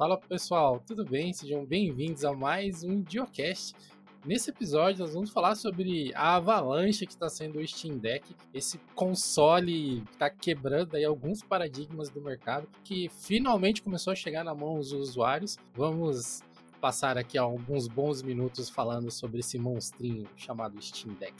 [0.00, 1.30] Fala pessoal, tudo bem?
[1.30, 3.74] Sejam bem-vindos a mais um Diocast.
[4.24, 8.78] Nesse episódio, nós vamos falar sobre a avalanche que está sendo o Steam Deck, esse
[8.94, 14.54] console que está quebrando aí alguns paradigmas do mercado, que finalmente começou a chegar na
[14.54, 15.58] mão dos usuários.
[15.74, 16.40] Vamos
[16.80, 21.34] passar aqui alguns bons minutos falando sobre esse monstrinho chamado Steam Deck.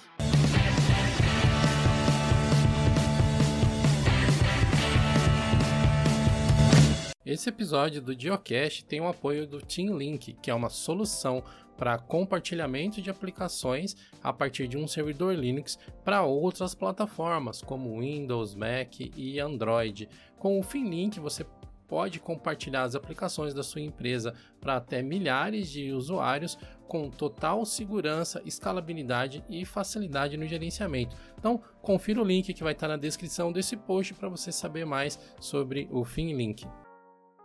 [7.31, 11.45] Esse episódio do Geocache tem o apoio do Team Link, que é uma solução
[11.79, 18.57] para compartilhamento de aplicações a partir de um servidor Linux para outras plataformas como Windows,
[18.57, 20.09] Mac e Android.
[20.41, 21.47] Com o FinLink você
[21.87, 26.59] pode compartilhar as aplicações da sua empresa para até milhares de usuários
[26.89, 31.15] com total segurança, escalabilidade e facilidade no gerenciamento.
[31.39, 35.17] Então, confira o link que vai estar na descrição desse post para você saber mais
[35.39, 36.67] sobre o FinLink.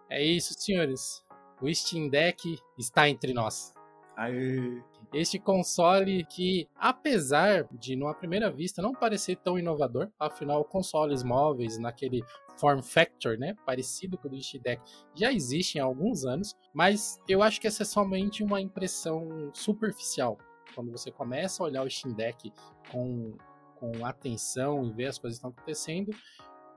[0.10, 1.24] É isso, senhores.
[1.62, 3.74] O Steam Deck está entre nós.
[4.16, 4.82] Aê.
[5.14, 11.78] Este console que, apesar de, numa primeira vista, não parecer tão inovador, afinal, consoles móveis
[11.78, 12.24] naquele
[12.58, 14.82] form factor, né, parecido com o do Steam Deck,
[15.14, 20.38] já existem há alguns anos, mas eu acho que essa é somente uma impressão superficial.
[20.74, 22.52] Quando você começa a olhar o Steam Deck
[22.92, 23.38] com,
[23.76, 26.12] com atenção e ver as coisas que estão acontecendo,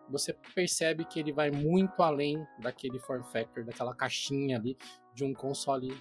[0.09, 4.77] você percebe que ele vai muito além daquele form factor, daquela caixinha ali
[5.15, 5.95] de um console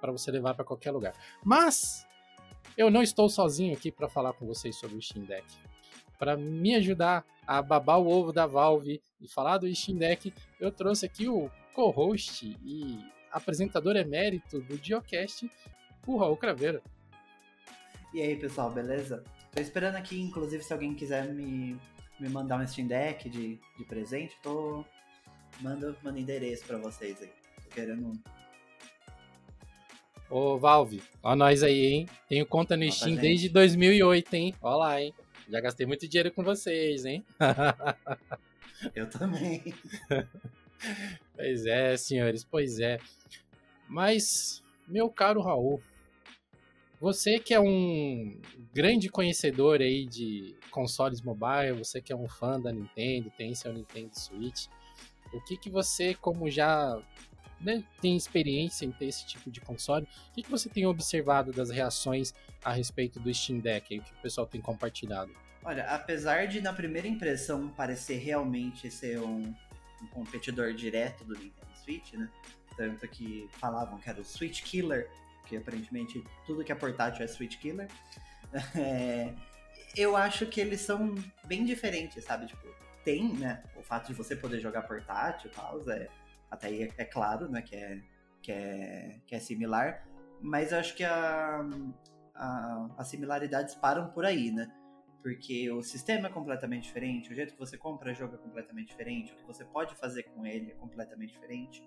[0.00, 1.14] para você levar para qualquer lugar.
[1.44, 2.06] Mas
[2.76, 5.46] eu não estou sozinho aqui para falar com vocês sobre o Steam Deck.
[6.18, 10.70] Para me ajudar a babar o ovo da Valve e falar do Steam Deck, eu
[10.70, 12.98] trouxe aqui o co-host e
[13.30, 15.50] apresentador emérito do Geocast,
[16.06, 16.82] o Raul Craveira.
[18.14, 19.22] E aí, pessoal, beleza?
[19.52, 21.78] Tô esperando aqui, inclusive, se alguém quiser me
[22.18, 24.84] me mandar um Steam Deck de, de presente, tô.
[25.60, 27.30] Manda, manda endereço pra vocês aí.
[27.62, 28.18] Tô querendo um.
[30.28, 32.08] Ô, Valve, ó nós aí, hein?
[32.28, 33.20] Tenho conta no Nota Steam gente.
[33.20, 34.54] desde 2008, hein?
[34.60, 35.14] Ó lá, hein?
[35.48, 37.24] Já gastei muito dinheiro com vocês, hein?
[38.94, 39.72] Eu também.
[41.36, 42.98] pois é, senhores, pois é.
[43.88, 45.80] Mas, meu caro Raul,
[47.06, 48.40] você que é um
[48.74, 53.72] grande conhecedor aí de consoles mobile, você que é um fã da Nintendo, tem seu
[53.72, 54.66] Nintendo Switch,
[55.32, 57.00] o que que você, como já
[57.60, 61.52] né, tem experiência em ter esse tipo de console, o que que você tem observado
[61.52, 62.34] das reações
[62.64, 65.32] a respeito do Steam Deck aí, que o pessoal tem compartilhado?
[65.62, 69.54] Olha, apesar de na primeira impressão parecer realmente ser um,
[70.02, 72.28] um competidor direto do Nintendo Switch, né?
[72.76, 75.08] Tanto que falavam que era o Switch Killer,
[75.46, 77.88] porque aparentemente tudo que é portátil é Switch Killer.
[78.76, 79.34] É,
[79.96, 81.14] eu acho que eles são
[81.46, 82.46] bem diferentes, sabe?
[82.46, 82.66] Tipo,
[83.04, 83.62] tem, né?
[83.76, 86.08] O fato de você poder jogar portátil e tal, é,
[86.50, 87.60] até aí é, é, claro, né?
[87.60, 88.00] Que é,
[88.40, 90.06] que, é, que é similar.
[90.40, 91.66] Mas eu acho que a,
[92.34, 94.72] a, as similaridades param por aí, né?
[95.22, 99.32] Porque o sistema é completamente diferente, o jeito que você compra jogo é completamente diferente,
[99.32, 101.82] o que você pode fazer com ele é completamente diferente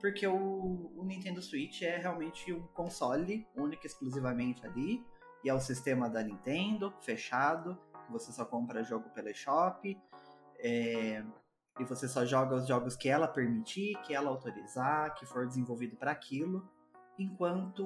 [0.00, 5.04] porque o, o, Nintendo Switch é realmente um console único exclusivamente ali,
[5.44, 7.78] e é o sistema da Nintendo, fechado,
[8.10, 9.96] você só compra jogo pela eShop,
[10.58, 11.22] é,
[11.78, 15.96] e você só joga os jogos que ela permitir, que ela autorizar, que for desenvolvido
[15.96, 16.68] para aquilo,
[17.18, 17.84] enquanto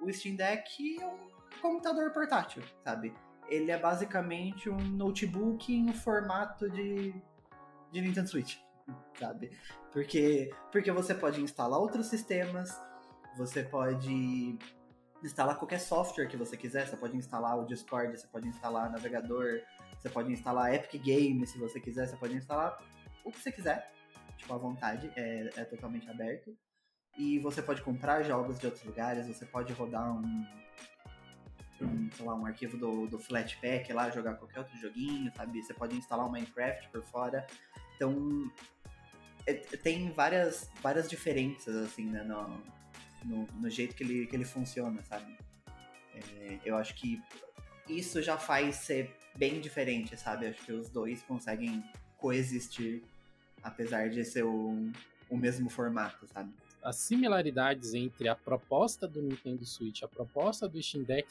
[0.00, 1.28] o Steam Deck é um
[1.60, 3.14] computador portátil, sabe?
[3.48, 7.14] Ele é basicamente um notebook em formato de,
[7.90, 8.58] de Nintendo Switch
[9.18, 9.50] sabe?
[9.92, 12.70] Porque, porque você pode instalar outros sistemas,
[13.36, 14.58] você pode
[15.22, 19.60] instalar qualquer software que você quiser, você pode instalar o Discord, você pode instalar navegador,
[19.98, 22.78] você pode instalar Epic Games se você quiser, você pode instalar
[23.24, 23.92] o que você quiser,
[24.36, 26.56] tipo, à vontade, é, é totalmente aberto.
[27.16, 30.46] E você pode comprar jogos de outros lugares, você pode rodar um,
[31.82, 35.60] um, sei lá, um arquivo do, do Flatpak lá, jogar qualquer outro joguinho, sabe?
[35.60, 37.44] Você pode instalar o Minecraft por fora.
[37.96, 38.48] Então,
[39.54, 42.62] tem várias, várias diferenças, assim, né, no,
[43.24, 45.36] no, no, jeito que ele, que ele funciona, sabe?
[46.14, 47.22] É, eu acho que
[47.88, 50.46] isso já faz ser bem diferente, sabe?
[50.46, 51.82] Acho que os dois conseguem
[52.16, 53.02] coexistir,
[53.62, 54.90] apesar de ser o,
[55.30, 56.52] o mesmo formato, sabe?
[56.82, 61.28] As similaridades entre a proposta do Nintendo Switch e a proposta do Steam Deck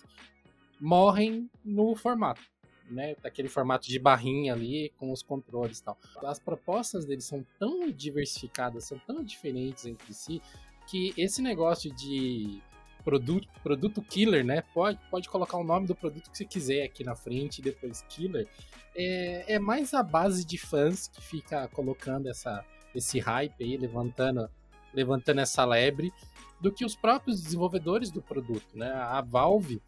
[0.80, 2.42] morrem no formato
[2.90, 5.98] né, daquele formato de barrinha ali com os controles e tal.
[6.24, 10.42] As propostas deles são tão diversificadas, são tão diferentes entre si,
[10.88, 12.62] que esse negócio de
[13.04, 14.64] produto, produto killer, né?
[14.74, 18.04] Pode, pode colocar o nome do produto que você quiser aqui na frente e depois
[18.10, 18.48] killer.
[18.96, 24.50] É, é mais a base de fãs que fica colocando essa, esse hype aí, levantando
[24.94, 26.12] levantando essa lebre
[26.60, 28.92] do que os próprios desenvolvedores do produto, né?
[28.92, 29.82] A Valve,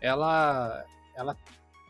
[0.00, 0.84] ela,
[1.16, 1.36] ela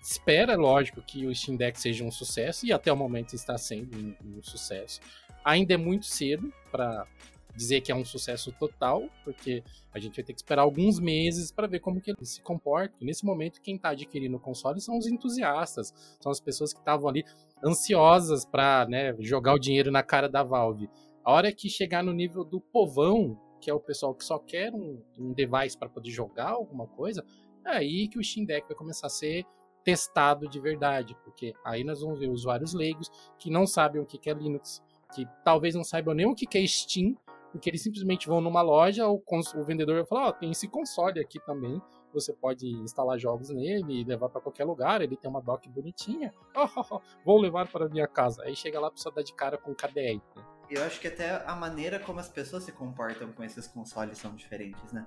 [0.03, 3.97] espera, lógico, que o Steam Deck seja um sucesso e até o momento está sendo
[3.97, 5.01] um, um sucesso.
[5.45, 7.07] Ainda é muito cedo para
[7.55, 9.63] dizer que é um sucesso total, porque
[9.93, 12.95] a gente vai ter que esperar alguns meses para ver como que ele se comporta.
[13.01, 16.81] E nesse momento, quem está adquirindo o console são os entusiastas, são as pessoas que
[16.81, 17.25] estavam ali
[17.65, 20.91] ansiosas para né, jogar o dinheiro na cara da Valve.
[21.25, 24.73] A hora que chegar no nível do povão, que é o pessoal que só quer
[24.75, 27.25] um, um device para poder jogar alguma coisa,
[27.65, 29.45] é aí que o Steam Deck vai começar a ser
[29.85, 34.29] testado de verdade, porque aí nós vamos ver usuários leigos que não sabem o que
[34.29, 34.83] é Linux,
[35.15, 37.17] que talvez não saibam nem o que é Steam,
[37.53, 39.23] porque eles simplesmente vão numa loja, o,
[39.57, 41.81] o vendedor vai falar: Ó, oh, tem esse console aqui também,
[42.13, 46.33] você pode instalar jogos nele e levar para qualquer lugar, ele tem uma dock bonitinha,
[46.57, 48.43] oh, oh, oh, vou levar para minha casa.
[48.45, 50.23] Aí chega lá, a pessoa dá de cara com o KDE.
[50.35, 50.45] Né?
[50.71, 54.35] Eu acho que até a maneira como as pessoas se comportam com esses consoles são
[54.35, 55.07] diferentes, né?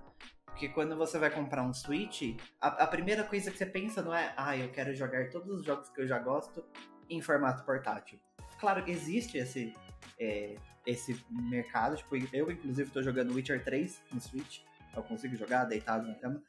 [0.56, 4.16] Porque quando você vai comprar um Switch, a, a, primeira coisa que você pensa não
[4.16, 6.64] é, ah, eu quero jogar todos os jogos que eu já gosto
[7.10, 8.18] em formato portátil.
[8.58, 9.76] Claro, existe esse,
[10.18, 10.56] é,
[10.88, 11.98] esse mercado.
[11.98, 14.62] Tipo, eu, inclusive, tô jogando Witcher 3 no Switch.
[14.96, 16.42] Eu consigo jogar deitado na cama.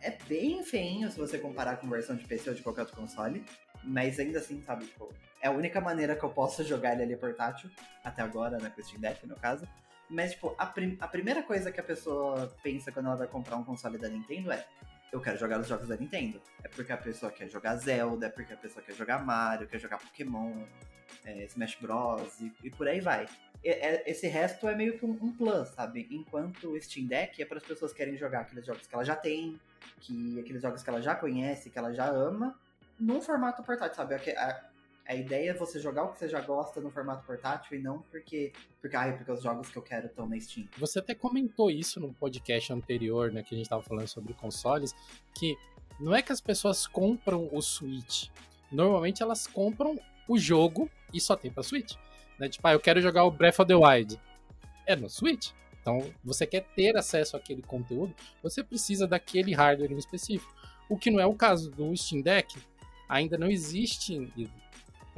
[0.00, 3.44] É bem feinho se você comparar com versão de PC ou de qualquer outro console.
[3.84, 7.16] Mas ainda assim, sabe, tipo, é a única maneira que eu posso jogar ele ali
[7.16, 7.70] portátil,
[8.02, 9.68] até agora, né, com o Steam Deck, no caso.
[10.08, 13.56] Mas, tipo, a, prim a primeira coisa que a pessoa pensa quando ela vai comprar
[13.56, 14.66] um console da Nintendo é
[15.10, 16.40] eu quero jogar os jogos da Nintendo.
[16.62, 19.78] É porque a pessoa quer jogar Zelda, é porque a pessoa quer jogar Mario, quer
[19.78, 20.52] jogar Pokémon,
[21.24, 22.40] é, Smash Bros.
[22.40, 23.26] E, e, por aí vai.
[23.64, 26.06] E, é, esse resto é meio que um, um plus, sabe?
[26.10, 29.04] Enquanto o Steam Deck é para as pessoas que querem jogar aqueles jogos que ela
[29.04, 29.58] já tem,
[30.00, 32.58] que aqueles jogos que ela já conhece, que ela já ama,
[32.98, 34.14] num formato portátil, sabe?
[34.14, 34.60] A, a,
[35.08, 38.00] a ideia é você jogar o que você já gosta no formato portátil e não
[38.02, 40.68] porque, porque, ai, porque os jogos que eu quero estão na Steam.
[40.76, 44.94] Você até comentou isso no podcast anterior, né, que a gente estava falando sobre consoles,
[45.34, 45.56] que
[45.98, 48.28] não é que as pessoas compram o Switch.
[48.70, 51.94] Normalmente elas compram o jogo e só tem pra Switch.
[52.38, 52.50] Né?
[52.50, 54.20] Tipo, ah, eu quero jogar o Breath of the Wild.
[54.86, 55.52] É no Switch.
[55.80, 60.54] Então, você quer ter acesso àquele conteúdo, você precisa daquele hardware em específico.
[60.86, 62.60] O que não é o caso do Steam Deck.
[63.08, 64.30] Ainda não existe,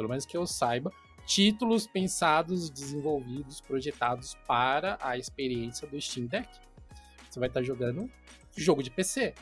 [0.01, 0.91] pelo menos que eu saiba,
[1.27, 6.49] títulos pensados, desenvolvidos, projetados para a experiência do Steam Deck.
[7.29, 8.11] Você vai estar jogando
[8.57, 9.35] jogo de PC.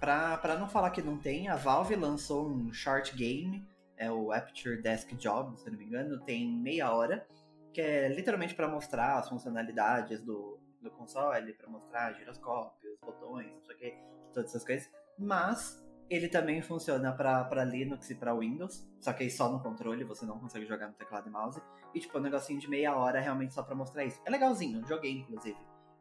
[0.00, 3.64] Para não falar que não tem, a Valve lançou um short game
[3.96, 7.24] é o Aperture Desk Job, se não me engano, tem meia hora,
[7.72, 13.62] que é literalmente para mostrar as funcionalidades do, do console, para mostrar giroscópios, botões, não
[13.62, 13.94] sei o que,
[14.34, 14.90] todas essas coisas.
[15.16, 20.04] Mas ele também funciona para Linux e para Windows, só que aí só no controle,
[20.04, 21.60] você não consegue jogar no teclado e mouse.
[21.94, 24.20] E tipo, um negocinho de meia hora realmente só para mostrar isso.
[24.24, 25.58] É legalzinho, joguei inclusive.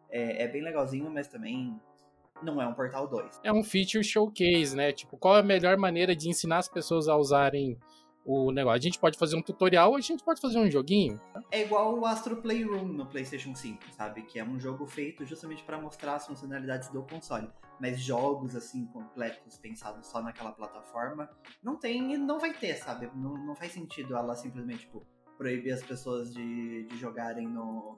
[0.09, 1.79] É, é bem legalzinho, mas também
[2.43, 3.39] não é um Portal 2.
[3.43, 4.91] É um feature showcase, né?
[4.91, 7.77] Tipo, qual é a melhor maneira de ensinar as pessoas a usarem
[8.25, 8.77] o negócio.
[8.77, 11.19] A gente pode fazer um tutorial, a gente pode fazer um joguinho.
[11.49, 14.23] É igual o Astro Playroom no PlayStation 5, sabe?
[14.23, 17.49] Que é um jogo feito justamente para mostrar as funcionalidades do console.
[17.81, 21.27] Mas jogos assim completos pensados só naquela plataforma
[21.63, 23.09] não tem e não vai ter, sabe?
[23.15, 25.03] Não, não faz sentido ela simplesmente tipo,
[25.35, 27.97] proibir as pessoas de, de jogarem no,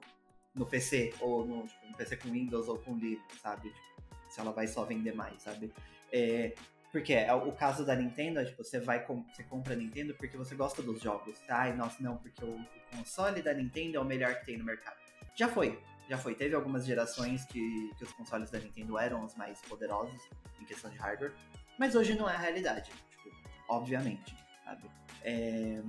[0.54, 3.68] no PC ou no, tipo, no PC com Windows ou com Linux, sabe?
[3.68, 5.70] Tipo, se ela vai só vender mais, sabe?
[6.10, 6.54] É,
[6.90, 10.36] porque é o caso da Nintendo, é, tipo, você vai você compra a Nintendo porque
[10.36, 11.38] você gosta dos jogos.
[11.40, 11.62] Tá?
[11.62, 14.64] Ai, nossa, não, porque o, o, console da Nintendo é o melhor que tem no
[14.64, 14.96] mercado.
[15.34, 16.34] Já foi, já foi.
[16.34, 20.20] Teve algumas gerações que, que os consoles da Nintendo eram os mais poderosos
[20.60, 21.32] em questão de hardware,
[21.78, 23.30] mas hoje não é a realidade, tipo,
[23.68, 24.90] obviamente, sabe?
[25.22, 25.82] É...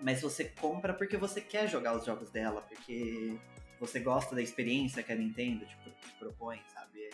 [0.00, 3.38] Mas você compra porque você quer jogar os jogos dela, porque
[3.80, 7.10] você gosta da experiência que a Nintendo tipo, propõe, sabe?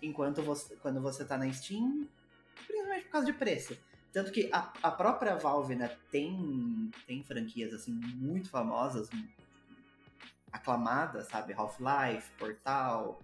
[0.00, 2.08] Enquanto você, quando você tá na Steam,
[2.66, 3.76] principalmente por causa de preço.
[4.12, 9.08] Tanto que a, a própria Valve, né, tem, tem franquias, assim, muito famosas,
[10.52, 11.54] aclamadas, sabe?
[11.54, 13.20] Half-Life, Portal.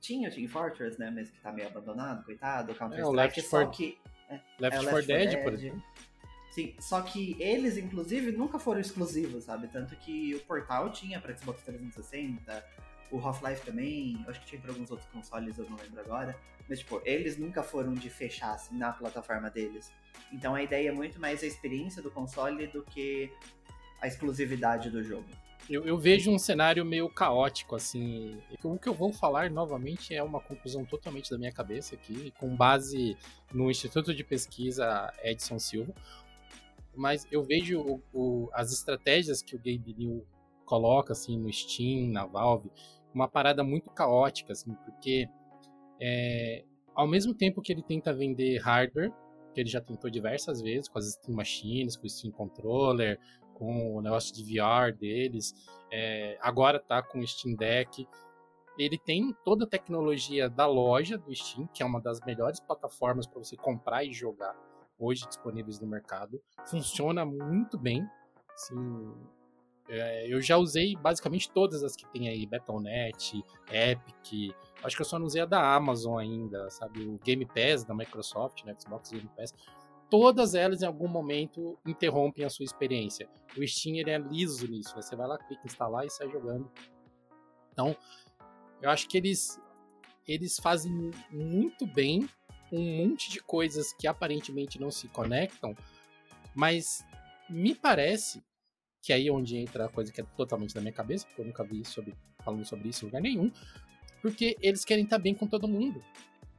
[0.00, 2.74] Tinha o Team Fortress, né, mas que tá meio abandonado, coitado.
[2.74, 3.70] Counter-Strike, é, Left só for...
[3.70, 3.98] que...
[4.28, 5.82] É, Left, é, 4 Dead, Dead, por exemplo.
[6.50, 9.68] Sim, só que eles, inclusive, nunca foram exclusivos, sabe?
[9.68, 12.64] Tanto que o Portal tinha pra Xbox 360,
[13.10, 16.36] o Half-Life também, acho que tinha para alguns outros consoles, eu não lembro agora.
[16.68, 19.92] Mas, tipo, eles nunca foram de fechar assim, na plataforma deles.
[20.32, 23.30] Então a ideia é muito mais a experiência do console do que
[24.00, 25.28] a exclusividade do jogo.
[25.68, 28.38] Eu, eu, vejo um cenário meio caótico, assim.
[28.62, 32.54] O que eu vou falar novamente é uma conclusão totalmente da minha cabeça aqui, com
[32.54, 33.16] base
[33.52, 35.92] no Instituto de Pesquisa Edson Silva.
[36.94, 40.24] Mas eu vejo o, o, as estratégias que o Gabe New
[40.64, 42.70] coloca assim no Steam, na Valve,
[43.12, 45.28] uma parada muito caótica, assim, porque
[46.00, 49.12] é, ao mesmo tempo que ele tenta vender hardware,
[49.54, 53.18] que ele já tentou diversas vezes com as Steam Machines, com o Steam Controller,
[53.58, 55.54] com o negócio de VR deles,
[55.90, 58.06] é, agora tá com o Steam Deck.
[58.78, 63.26] Ele tem toda a tecnologia da loja do Steam, que é uma das melhores plataformas
[63.26, 64.54] para você comprar e jogar
[64.98, 66.40] hoje disponíveis no mercado.
[66.66, 68.06] Funciona muito bem.
[68.52, 69.14] Assim,
[69.88, 75.06] é, eu já usei basicamente todas as que tem aí, Battle.net, Epic, acho que eu
[75.06, 77.06] só não usei a da Amazon ainda, sabe?
[77.06, 78.74] O Game Pass da Microsoft, né?
[78.78, 79.54] Xbox Game Pass.
[80.08, 83.28] Todas elas em algum momento interrompem a sua experiência.
[83.56, 86.70] O Steam ele é liso nisso, você vai lá, clica, instalar e sai jogando.
[87.72, 87.96] Então,
[88.80, 89.60] eu acho que eles
[90.26, 92.28] eles fazem muito bem
[92.72, 95.74] um monte de coisas que aparentemente não se conectam,
[96.54, 97.04] mas
[97.48, 98.42] me parece
[99.00, 101.46] que aí é onde entra a coisa que é totalmente da minha cabeça, porque eu
[101.46, 102.12] nunca vi sobre,
[102.44, 103.52] falando sobre isso em lugar nenhum,
[104.20, 106.02] porque eles querem estar bem com todo mundo,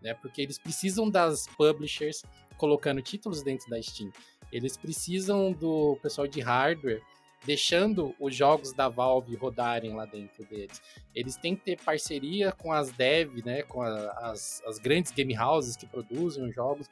[0.01, 0.13] né?
[0.13, 2.23] Porque eles precisam das publishers
[2.57, 4.11] colocando títulos dentro da Steam.
[4.51, 7.01] Eles precisam do pessoal de hardware
[7.45, 10.81] deixando os jogos da Valve rodarem lá dentro deles.
[11.13, 15.37] Eles têm que ter parceria com as dev, né, com a, as, as grandes game
[15.37, 16.89] houses que produzem os jogos,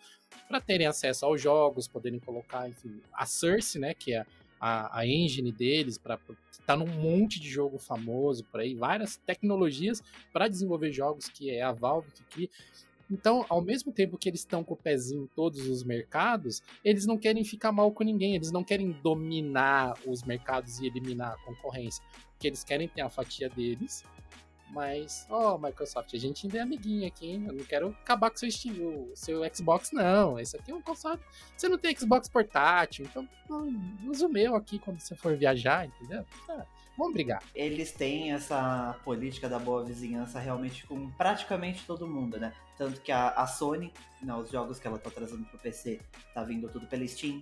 [0.48, 4.26] para terem acesso aos jogos, poderem colocar, enfim, a Source, né, que é
[4.60, 6.20] a, a engine deles, para
[6.66, 10.02] tá num monte de jogo famoso por aí, várias tecnologias
[10.34, 12.50] para desenvolver jogos que é a Valve que.
[13.10, 17.06] Então, ao mesmo tempo que eles estão com o pezinho em todos os mercados, eles
[17.06, 21.38] não querem ficar mal com ninguém, eles não querem dominar os mercados e eliminar a
[21.46, 24.04] concorrência, porque eles querem ter a fatia deles
[24.76, 27.46] mas, ó, oh, Microsoft, a gente ainda é amiguinho aqui, hein?
[27.48, 28.50] Eu não quero acabar com seu
[29.16, 30.40] seu Xbox, não.
[30.40, 31.20] Esse aqui é um console.
[31.56, 33.28] Você não tem Xbox portátil, então
[34.06, 36.26] usa o meu aqui quando você for viajar, entendeu?
[36.50, 36.66] Ah,
[36.98, 37.42] vamos brigar.
[37.54, 42.54] Eles têm essa política da boa vizinhança realmente com praticamente todo mundo, né?
[42.78, 46.02] Tanto que a, a Sony, né, os jogos que ela tá trazendo pro PC,
[46.34, 47.42] tá vindo tudo pela Steam.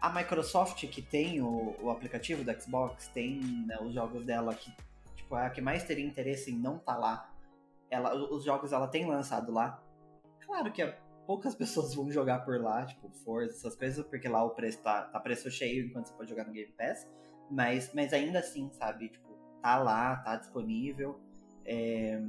[0.00, 4.72] A Microsoft, que tem o, o aplicativo da Xbox, tem né, os jogos dela que
[5.28, 7.30] tipo, é a que mais teria interesse em não tá lá.
[7.90, 9.82] Ela, os jogos ela tem lançado lá.
[10.44, 10.84] Claro que
[11.26, 15.02] poucas pessoas vão jogar por lá, tipo, Forza, essas coisas, porque lá o preço tá,
[15.02, 17.06] tá preço cheio enquanto você pode jogar no Game Pass.
[17.50, 19.08] Mas, mas ainda assim, sabe?
[19.08, 19.28] Tipo,
[19.62, 21.20] tá lá, tá disponível.
[21.64, 22.20] É...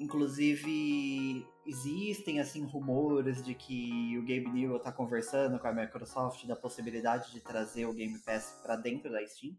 [0.00, 6.56] Inclusive, existem, assim, rumores de que o Gabe Newell tá conversando com a Microsoft da
[6.56, 9.56] possibilidade de trazer o Game Pass para dentro da Steam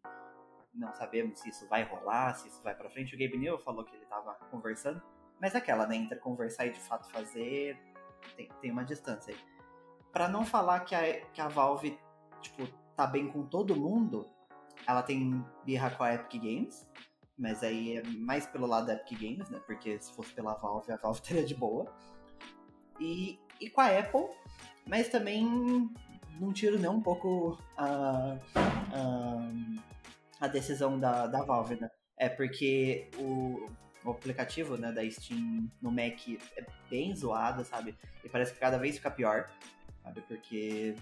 [0.73, 3.15] não sabemos se isso vai rolar, se isso vai para frente.
[3.15, 5.01] O Gabe Newell falou que ele tava conversando,
[5.39, 7.77] mas aquela, né, entre conversar e de fato fazer,
[8.35, 9.39] tem, tem uma distância aí.
[10.11, 11.97] Para não falar que a, que a Valve,
[12.41, 14.27] tipo, tá bem com todo mundo,
[14.87, 16.87] ela tem birra com a Epic Games,
[17.37, 20.91] mas aí é mais pelo lado da Epic Games, né, porque se fosse pela Valve,
[20.91, 21.85] a Valve teria de boa.
[22.99, 24.27] E, e com a Apple,
[24.87, 25.89] mas também
[26.39, 31.89] não tiro nem um pouco a, a, a decisão da, da Valve, né?
[32.17, 33.67] É porque o,
[34.05, 37.97] o aplicativo né, da Steam no Mac é bem zoado, sabe?
[38.23, 39.49] E parece que cada vez fica pior,
[40.03, 40.21] sabe?
[40.21, 40.95] Porque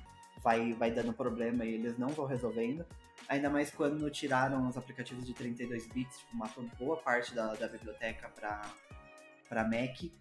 [0.43, 2.85] vai, vai dando problema e eles não vão resolvendo.
[3.27, 7.67] Ainda mais quando tiraram os aplicativos de 32 bits, tipo, matou boa parte da, da
[7.67, 10.11] biblioteca para Mac.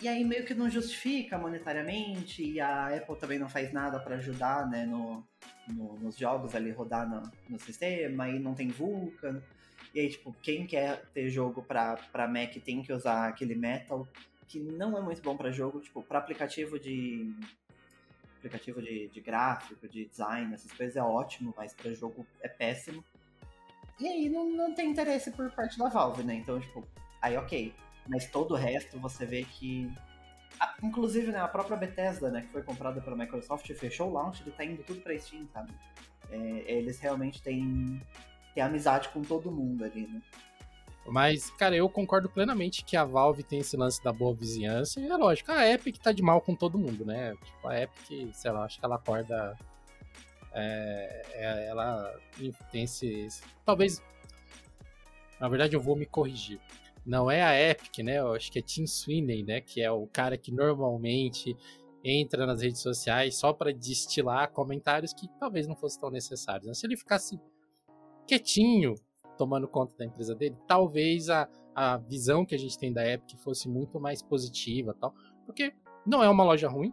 [0.00, 4.16] E aí meio que não justifica monetariamente, e a Apple também não faz nada para
[4.16, 5.26] ajudar, né, no,
[5.68, 9.42] no, nos jogos ali rodar no, no sistema, e não tem Vulkan.
[9.94, 14.06] E aí, tipo, quem quer ter jogo pra Mac tem que usar aquele Metal,
[14.46, 17.34] que não é muito bom para jogo, tipo, para aplicativo de
[18.46, 23.04] aplicativo de, de gráfico, de design, essas coisas é ótimo, mas para jogo é péssimo.
[23.98, 26.34] E aí não, não tem interesse por parte da Valve, né?
[26.34, 26.86] Então, tipo,
[27.20, 27.74] aí ok.
[28.08, 29.90] Mas todo o resto você vê que.
[30.82, 34.52] inclusive, né, a própria Bethesda, né, que foi comprada pela Microsoft, fechou o launch, ele
[34.52, 35.72] tá indo tudo pra Steam, sabe?
[36.30, 36.36] É,
[36.66, 38.00] eles realmente têm,
[38.54, 40.20] têm amizade com todo mundo ali, né?
[41.08, 45.00] Mas, cara, eu concordo plenamente que a Valve tem esse lance da boa vizinhança.
[45.00, 47.34] E é lógico, a Epic tá de mal com todo mundo, né?
[47.44, 49.56] Tipo, a Epic, sei lá, acho que ela acorda.
[50.52, 52.14] É, é ela
[52.72, 53.28] tem esse.
[53.64, 54.02] Talvez.
[55.38, 56.60] Na verdade, eu vou me corrigir
[57.06, 58.18] não é a Epic, né?
[58.18, 59.60] Eu acho que é Tim Sweeney, né?
[59.60, 61.56] Que é o cara que normalmente
[62.02, 66.66] entra nas redes sociais só para destilar comentários que talvez não fossem tão necessários.
[66.66, 66.74] Né?
[66.74, 67.40] Se ele ficasse
[68.26, 68.94] quietinho,
[69.36, 73.38] tomando conta da empresa dele, talvez a, a visão que a gente tem da Epic
[73.38, 75.14] fosse muito mais positiva, tal,
[75.44, 75.72] porque
[76.04, 76.92] não é uma loja ruim,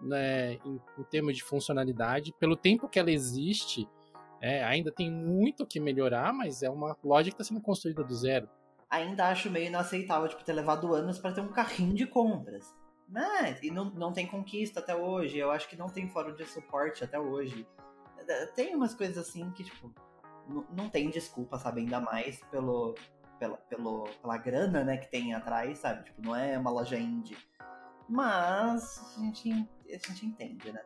[0.00, 0.54] né?
[0.54, 3.88] Em, em termos de funcionalidade, pelo tempo que ela existe,
[4.44, 8.12] É, ainda tem muito que melhorar, mas é uma loja que está sendo construída do
[8.12, 8.48] zero.
[8.90, 12.74] Ainda acho meio inaceitável, tipo, ter levado anos para ter um carrinho de compras.
[13.08, 16.44] Mas, e não, não tem conquista até hoje, eu acho que não tem fórum de
[16.44, 17.64] suporte até hoje.
[18.56, 19.94] Tem umas coisas assim que, tipo,
[20.70, 21.80] não tem desculpa, sabe?
[21.80, 22.94] Ainda mais pelo,
[23.38, 26.04] pela, pelo, pela grana, né, que tem atrás, sabe?
[26.04, 27.36] Tipo, não é uma loja indie.
[28.08, 30.82] Mas a gente, a gente entende, né?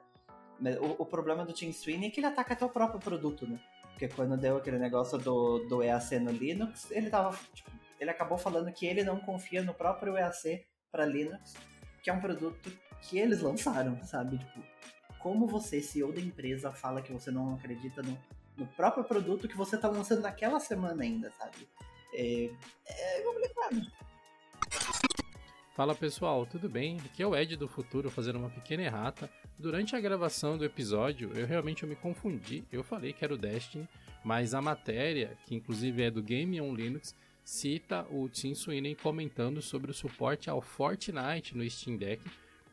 [0.80, 3.61] O, o problema do Tim Sweeney é que ele ataca até o próprio produto, né?
[3.90, 7.37] Porque quando deu aquele negócio do, do EAC no Linux, ele tava.
[7.54, 11.54] Tipo, ele acabou falando que ele não confia no próprio EAC para Linux,
[12.02, 12.70] que é um produto
[13.02, 14.38] que eles lançaram, sabe?
[14.38, 14.62] Tipo,
[15.18, 18.16] como você, CEO da empresa, fala que você não acredita no,
[18.56, 21.68] no próprio produto que você tá lançando naquela semana ainda, sabe?
[22.14, 22.50] É,
[22.86, 23.82] é complicado.
[25.75, 26.96] Fala pessoal, tudo bem?
[27.04, 29.30] Aqui é o Ed do Futuro fazendo uma pequena errata.
[29.58, 32.64] Durante a gravação do episódio, eu realmente me confundi.
[32.72, 33.86] Eu falei que era o Destiny,
[34.25, 39.60] mas a matéria, que inclusive é do Game on Linux, cita o Tim Sweeney comentando
[39.60, 42.22] sobre o suporte ao Fortnite no Steam Deck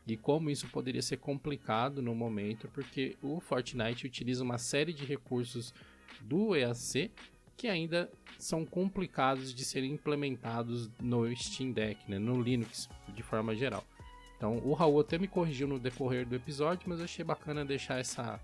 [0.06, 5.04] e como isso poderia ser complicado no momento, porque o Fortnite utiliza uma série de
[5.04, 5.72] recursos
[6.20, 7.10] do EAC
[7.56, 13.54] que ainda são complicados de serem implementados no Steam Deck, né, no Linux de forma
[13.54, 13.84] geral.
[14.36, 17.98] Então, o Raul até me corrigiu no decorrer do episódio, mas eu achei bacana deixar
[17.98, 18.40] essa,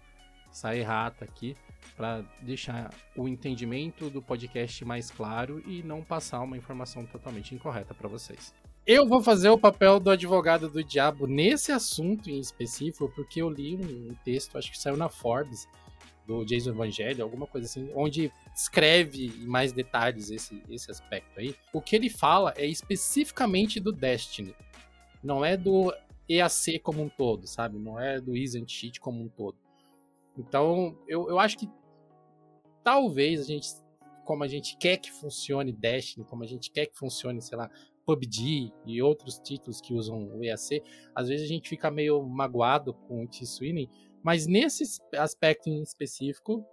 [0.49, 1.57] essa errata aqui
[1.97, 7.93] para deixar o entendimento do podcast mais claro e não passar uma informação totalmente incorreta
[7.93, 8.55] para vocês.
[8.87, 13.51] Eu vou fazer o papel do advogado do diabo nesse assunto em específico, porque eu
[13.51, 15.69] li um texto, acho que saiu na Forbes,
[16.27, 21.55] do Jason Evangelho, alguma coisa assim, onde descreve em mais detalhes esse, esse aspecto aí.
[21.73, 24.55] O que ele fala é especificamente do Destiny,
[25.23, 25.93] não é do
[26.29, 27.79] EAC como um todo, sabe?
[27.79, 29.57] Não é do Isn't Cheat como um todo.
[30.39, 31.69] Então, eu, eu acho que
[32.85, 33.69] talvez a gente,
[34.25, 37.69] como a gente quer que funcione Destiny, como a gente quer que funcione, sei lá,
[38.17, 40.83] PUBG e outros títulos que usam o EAC,
[41.15, 43.89] às vezes a gente fica meio magoado com o T-Sweeney,
[44.23, 44.85] mas nesse
[45.17, 46.65] aspecto em específico,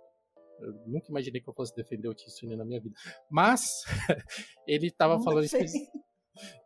[0.59, 2.95] eu nunca imaginei que eu fosse defender o Tissune na minha vida.
[3.29, 3.83] Mas
[4.67, 5.45] ele estava falando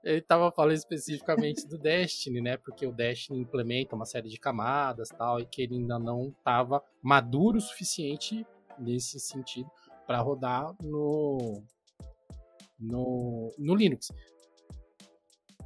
[0.04, 2.58] ele estava falando especificamente do Destiny, né?
[2.58, 6.84] Porque o Destiny implementa uma série de camadas, tal, e que ele ainda não estava
[7.02, 8.46] maduro o suficiente
[8.78, 9.70] nesse sentido
[10.06, 11.64] para rodar no,
[12.78, 14.12] no no Linux.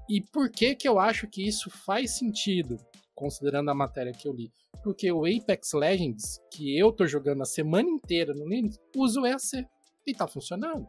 [0.10, 2.78] E por que que eu acho que isso faz sentido,
[3.14, 4.52] considerando a matéria que eu li?
[4.86, 9.26] porque o Apex Legends, que eu tô jogando a semana inteira no Linux, usa o
[9.26, 9.66] EAC
[10.06, 10.88] e tá funcionando.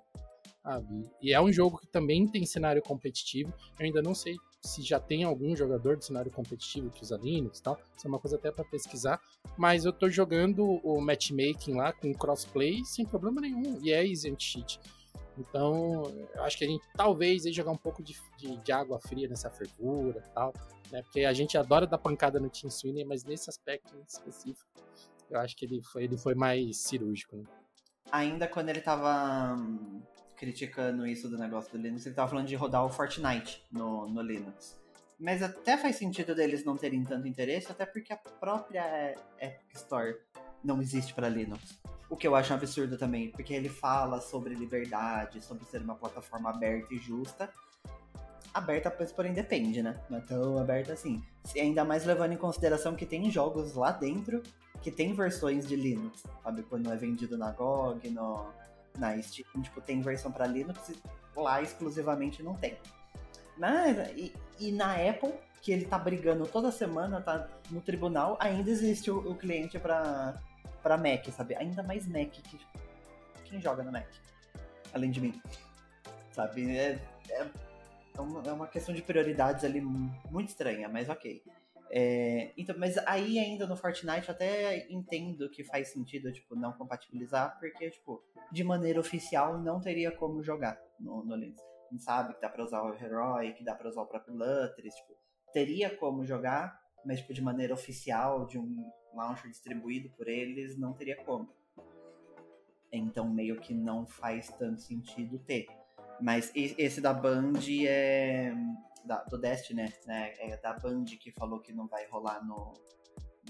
[0.63, 1.11] Sabe?
[1.23, 3.55] E é um jogo que também tem cenário competitivo.
[3.81, 7.59] Eu ainda não sei se já tem algum jogador de cenário competitivo que usa Linux
[7.59, 7.79] e tal.
[7.97, 9.19] Isso é uma coisa até para pesquisar.
[9.57, 13.81] Mas eu tô jogando o matchmaking lá com crossplay sem problema nenhum.
[13.83, 14.79] E é easy cheat.
[15.39, 18.99] Então, eu acho que a gente talvez ia jogar um pouco de, de, de água
[18.99, 20.53] fria nessa fervura e tal
[20.91, 21.03] né?
[21.03, 24.69] Porque a gente adora dar pancada no Tim Sweeney, mas nesse aspecto específico,
[25.31, 27.37] eu acho que ele foi, ele foi mais cirúrgico.
[27.37, 27.45] Né?
[28.13, 30.01] Ainda quando ele tava hum,
[30.37, 34.23] criticando isso do negócio do Linux, ele tava falando de rodar o Fortnite no, no
[34.23, 34.79] Linux.
[35.19, 40.19] Mas até faz sentido deles não terem tanto interesse, até porque a própria Epic Store
[40.67, 41.79] não existe para Linux.
[42.09, 45.95] O que eu acho um absurdo também, porque ele fala sobre liberdade, sobre ser uma
[45.95, 47.51] plataforma aberta e justa,
[48.53, 50.01] aberta, pois porém depende, né?
[50.09, 51.23] Não é tão aberta assim.
[51.55, 54.43] Ainda mais levando em consideração que tem jogos lá dentro
[54.83, 56.63] que tem versões de Linux, sabe?
[56.63, 58.47] Quando é vendido na GOG, no,
[58.97, 60.97] na Steam, tipo, tem versão para Linux e
[61.35, 62.77] lá exclusivamente não tem.
[63.59, 68.71] Mas, e, e, na Apple, que ele tá brigando toda semana, tá no tribunal, ainda
[68.71, 70.41] existe o, o cliente para
[70.87, 71.57] para Mac, sabe?
[71.57, 72.79] Ainda mais Mac, que tipo,
[73.45, 74.07] quem joga no Mac?
[74.95, 75.43] Além de mim.
[76.31, 76.79] Sabe?
[76.79, 77.51] É, é
[78.17, 81.43] é, é uma questão de prioridades ali muito estranha, mas ok.
[81.91, 86.73] É, então, mas aí ainda no Fortnite eu até entendo que faz sentido, tipo, não
[86.73, 88.23] compatibilizar, porque, tipo,
[88.53, 91.61] de maneira oficial não teria como jogar no, no Linux.
[91.91, 94.95] Gente sabe que dá pra usar o Heroic, que dá pra usar o próprio Lutris,
[94.95, 95.15] tipo,
[95.53, 100.93] teria como jogar, mas, tipo, de maneira oficial, de um launcher distribuído por eles, não
[100.93, 101.49] teria como.
[102.93, 105.67] Então, meio que não faz tanto sentido ter.
[106.21, 108.53] Mas esse da Band é.
[109.05, 110.35] Da, do Destiny, né?
[110.39, 112.75] É da Band que falou que não vai rolar no,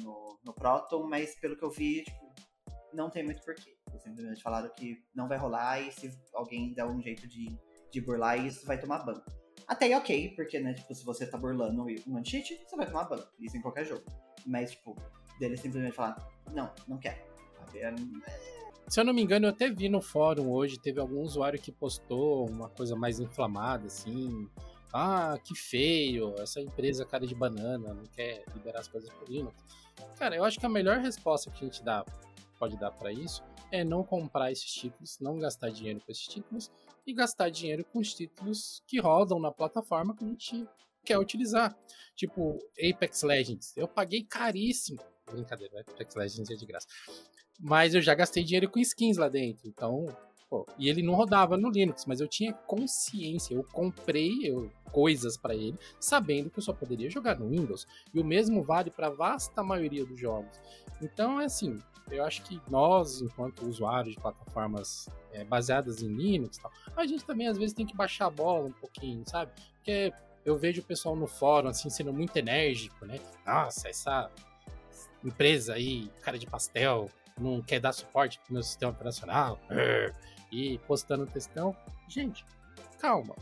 [0.03, 2.35] no, no Proton, mas pelo que eu vi, tipo,
[2.93, 3.75] não tem muito porquê.
[3.89, 7.59] Eles simplesmente falaram que não vai rolar e se alguém der um jeito de,
[7.91, 9.23] de burlar isso, vai tomar ban.
[9.67, 13.05] Até é ok, porque, né, tipo, se você tá burlando um anti-cheat, você vai tomar
[13.05, 13.25] ban.
[13.41, 14.05] Isso em qualquer jogo.
[14.47, 14.97] Mas, tipo,
[15.41, 16.17] dele simplesmente falar,
[16.53, 17.19] não, não quero.
[17.75, 17.93] É,
[18.89, 21.73] Se eu não me engano, eu até vi no fórum hoje, teve algum usuário que
[21.73, 24.49] postou uma coisa mais inflamada, assim.
[24.93, 29.57] Ah, que feio, essa empresa cara de banana, não quer liberar as coisas por Linux.
[30.17, 32.05] Cara, eu acho que a melhor resposta que a gente dá,
[32.59, 36.71] pode dar para isso é não comprar esses títulos, não gastar dinheiro com esses títulos
[37.07, 40.67] e gastar dinheiro com os títulos que rodam na plataforma que a gente
[41.05, 41.77] quer utilizar.
[42.15, 43.77] Tipo, Apex Legends.
[43.77, 44.99] Eu paguei caríssimo.
[45.31, 46.87] Brincadeira, Apex Legends é de graça.
[47.61, 49.69] Mas eu já gastei dinheiro com skins lá dentro.
[49.69, 50.07] Então,
[50.51, 53.55] pô, e ele não rodava no Linux, mas eu tinha consciência.
[53.55, 57.87] Eu comprei eu, coisas para ele, sabendo que eu só poderia jogar no Windows.
[58.13, 60.59] E o mesmo vale para a vasta maioria dos jogos.
[61.01, 61.79] Então, é assim,
[62.11, 67.25] eu acho que nós, enquanto usuários de plataformas é, baseadas em Linux, tal, a gente
[67.25, 69.53] também às vezes tem que baixar a bola um pouquinho, sabe?
[69.77, 70.13] Porque
[70.45, 73.19] eu vejo o pessoal no fórum assim sendo muito enérgico, né?
[73.45, 74.31] Nossa, essa
[75.25, 79.59] empresa aí, cara de pastel, não quer dar suporte pro meu sistema operacional
[80.51, 81.77] e postando textão.
[82.09, 82.45] Gente,
[82.99, 83.35] calma.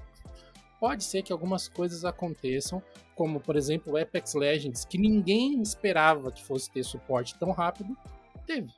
[0.85, 2.83] Pode ser que algumas coisas aconteçam,
[3.15, 7.97] como por exemplo o Apex Legends, que ninguém esperava que fosse ter suporte tão rápido,
[8.45, 8.71] teve.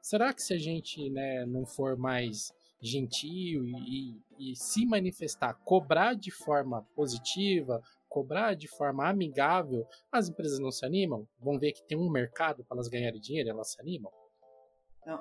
[0.00, 5.54] Será que se a gente né, não for mais gentil e, e, e se manifestar,
[5.64, 11.26] cobrar de forma positiva, cobrar de forma amigável, as empresas não se animam?
[11.40, 14.12] Vão ver que tem um mercado para elas ganharem dinheiro, elas se animam?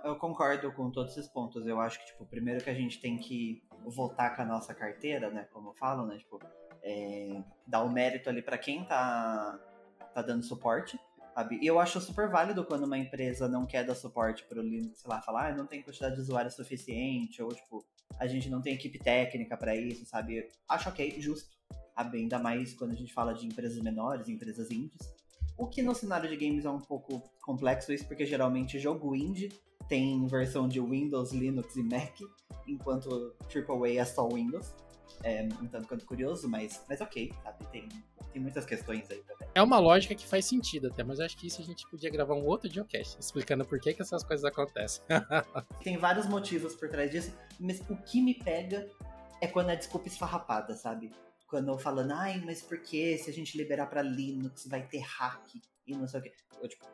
[0.04, 1.66] Eu concordo com todos esses pontos.
[1.66, 5.30] Eu acho que, tipo, primeiro que a gente tem que voltar com a nossa carteira,
[5.30, 5.48] né?
[5.54, 6.18] Como falam, né?
[6.18, 6.40] Tipo,
[6.84, 9.58] é, dar o mérito ali para quem tá,
[10.14, 11.00] tá dando suporte.
[11.34, 11.60] Sabe?
[11.62, 15.00] E eu acho super válido quando uma empresa não quer dar suporte para o Linux,
[15.00, 17.86] sei lá, falar, ah, não tem quantidade de usuários suficiente, ou tipo,
[18.20, 20.50] a gente não tem equipe técnica para isso, sabe?
[20.68, 21.56] Acho ok, justo.
[21.96, 22.18] Sabe?
[22.18, 25.16] Ainda mais quando a gente fala de empresas menores, empresas indies.
[25.58, 29.50] O que no cenário de games é um pouco complexo isso, porque geralmente jogo indie
[29.88, 32.20] tem versão de Windows, Linux e Mac,
[32.68, 34.74] enquanto AAA é só Windows.
[35.24, 37.66] É um tanto quanto curioso, mas, mas ok, sabe?
[37.72, 37.90] Tem,
[38.32, 39.48] tem muitas questões aí também.
[39.56, 42.36] É uma lógica que faz sentido até, mas acho que isso a gente podia gravar
[42.36, 45.04] um outro geocast, explicando por que, que essas coisas acontecem.
[45.82, 48.88] tem vários motivos por trás disso, mas o que me pega
[49.42, 51.12] é quando a desculpa esfarrapada, sabe?
[51.48, 55.56] Quando falando, ai, mas por que se a gente liberar para Linux vai ter hack
[55.88, 56.34] e não sei o quê.
[56.62, 56.86] Eu, tipo,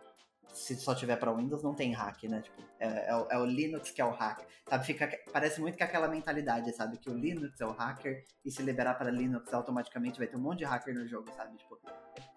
[0.51, 2.41] se só tiver para Windows, não tem hack, né?
[2.41, 4.45] Tipo, é, é, o, é, o, Linux que é o hacker.
[4.69, 6.97] Sabe, fica, parece muito que aquela mentalidade, sabe?
[6.97, 10.41] Que o Linux é o hacker e se liberar para Linux automaticamente vai ter um
[10.41, 11.57] monte de hacker no jogo, sabe?
[11.57, 11.79] Tipo,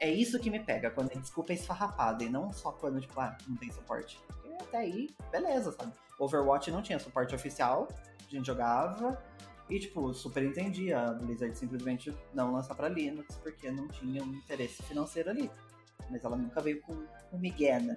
[0.00, 3.18] é isso que me pega, quando a desculpa é esfarrapada e não só quando, tipo,
[3.20, 4.20] ah, não tem suporte.
[4.60, 5.92] Até aí, beleza, sabe?
[6.18, 7.86] Overwatch não tinha suporte oficial,
[8.26, 9.22] a gente jogava,
[9.68, 14.34] e, tipo, super entendia a Blizzard simplesmente não lançar para Linux porque não tinha um
[14.34, 15.50] interesse financeiro ali
[16.10, 16.94] mas ela nunca veio com,
[17.30, 17.96] com Miguel, né?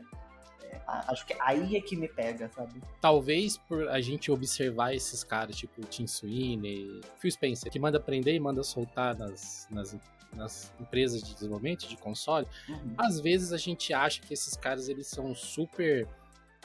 [0.62, 2.82] É, acho que aí é que me pega, sabe?
[3.02, 8.36] Talvez por a gente observar esses caras, tipo Tim Sweeney, Phil Spencer, que manda prender
[8.36, 9.98] e manda soltar nas, nas,
[10.36, 12.94] nas empresas de desenvolvimento de console, uhum.
[12.98, 16.08] às vezes a gente acha que esses caras eles são super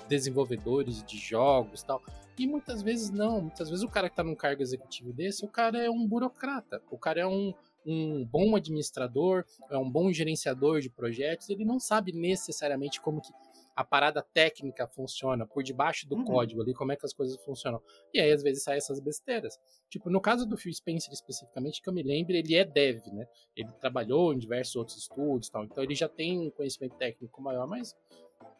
[0.08, 2.02] desenvolvedores de jogos tal.
[2.36, 3.42] E muitas vezes não.
[3.42, 6.82] Muitas vezes o cara que tá num cargo executivo desse, o cara é um burocrata.
[6.90, 7.54] O cara é um,
[7.86, 13.32] um bom administrador, é um bom gerenciador de projetos, ele não sabe necessariamente como que
[13.76, 16.24] a parada técnica funciona por debaixo do uhum.
[16.24, 17.82] código ali, como é que as coisas funcionam.
[18.12, 19.58] E aí, às vezes, saem essas besteiras.
[19.90, 23.26] Tipo, no caso do Phil Spencer especificamente, que eu me lembro, ele é dev, né?
[23.56, 27.66] Ele trabalhou em diversos outros estudos tal, então ele já tem um conhecimento técnico maior,
[27.66, 27.96] mas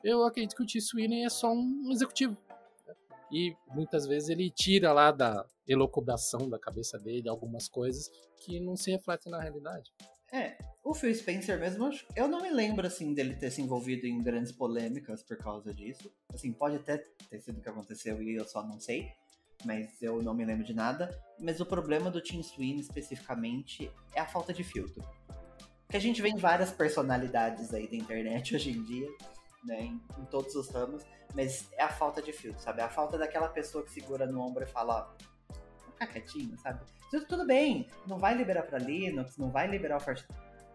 [0.02, 0.80] eu acredito que o T.
[0.80, 2.36] Sweeney é só um executivo.
[3.34, 8.76] E muitas vezes ele tira lá da elocubração da cabeça dele algumas coisas que não
[8.76, 9.92] se refletem na realidade.
[10.32, 14.22] É, o Phil Spencer mesmo, eu não me lembro, assim, dele ter se envolvido em
[14.22, 16.08] grandes polêmicas por causa disso.
[16.32, 19.10] Assim, pode até ter sido o que aconteceu e eu só não sei,
[19.64, 21.10] mas eu não me lembro de nada.
[21.40, 25.04] Mas o problema do Tim Sweeney, especificamente, é a falta de filtro.
[25.88, 29.08] Que a gente vê em várias personalidades aí da internet hoje em dia,
[29.64, 31.02] né, em, em todos os ramos,
[31.34, 32.80] mas é a falta de filtro, sabe?
[32.80, 35.54] É a falta daquela pessoa que segura no ombro e fala, ó,
[35.86, 36.84] fica quietinho, sabe?
[37.10, 40.26] Tudo, tudo bem, não vai liberar para Linux, não vai liberar o Fast.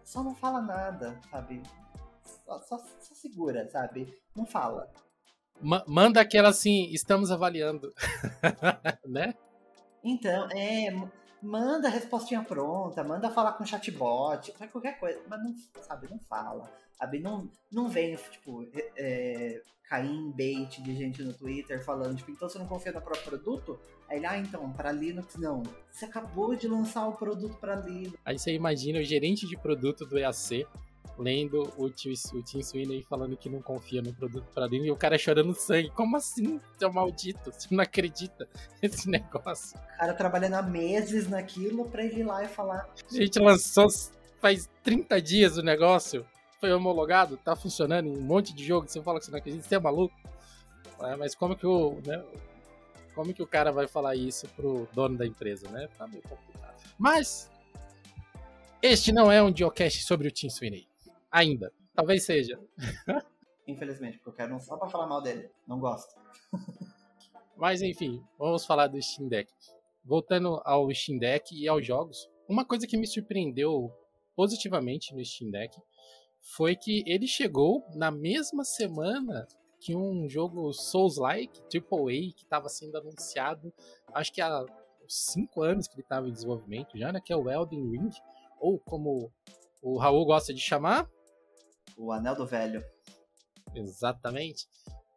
[0.04, 1.62] Só não fala nada, sabe?
[2.46, 4.18] Só, só, só segura, sabe?
[4.36, 4.92] Não fala.
[5.62, 7.94] Ma manda aquela assim, estamos avaliando,
[9.06, 9.34] né?
[10.04, 10.90] Então, é,
[11.42, 16.20] manda a respostinha pronta, manda falar com chatbot, faz qualquer coisa, mas não, sabe, não
[16.30, 22.16] fala, sabe, não, não vem, tipo, é, cair em bait de gente no Twitter falando,
[22.18, 23.80] tipo, então você não confia no próprio produto?
[24.08, 25.64] Aí ele, ah, então, para Linux não.
[25.92, 28.18] Você acabou de lançar o produto para Linux.
[28.26, 30.66] Aí você imagina o gerente de produto do EAC
[31.20, 34.92] lendo o Tim, o Tim Sweeney falando que não confia no produto para dentro e
[34.92, 35.90] o cara chorando sangue.
[35.92, 37.52] Como assim, seu maldito?
[37.52, 38.48] Você não acredita
[38.82, 39.78] nesse negócio?
[39.78, 42.90] O cara trabalhando há meses naquilo pra ele ir lá e falar.
[43.12, 43.88] A gente lançou
[44.40, 46.26] faz 30 dias o negócio,
[46.60, 49.68] foi homologado, tá funcionando em um monte de jogo, você fala que você não acredita,
[49.68, 50.16] você é maluco.
[51.02, 52.02] É, mas como que o.
[52.06, 52.24] Né,
[53.16, 55.88] como que o cara vai falar isso pro dono da empresa, né?
[55.98, 56.76] Tá meio complicado.
[56.98, 57.50] Mas.
[58.82, 60.89] Este não é um geocache sobre o Tim Sweeney.
[61.32, 61.72] Ainda.
[61.94, 62.60] Talvez seja.
[63.68, 65.50] Infelizmente, porque eu quero não só pra falar mal dele.
[65.68, 66.20] Não gosto.
[67.56, 69.52] Mas enfim, vamos falar do Steam Deck.
[70.04, 73.94] Voltando ao Steam Deck e aos jogos, uma coisa que me surpreendeu
[74.36, 75.78] positivamente no Steam Deck
[76.42, 79.46] foi que ele chegou na mesma semana
[79.80, 83.74] que um jogo Souls-like, AAA, que estava sendo anunciado,
[84.14, 84.66] acho que há
[85.08, 87.22] cinco anos que ele estava em desenvolvimento já, né?
[87.24, 88.10] Que é o Elden Ring,
[88.60, 89.32] ou como
[89.82, 91.10] o Raul gosta de chamar,
[92.00, 92.84] o Anel do Velho.
[93.76, 94.66] Exatamente.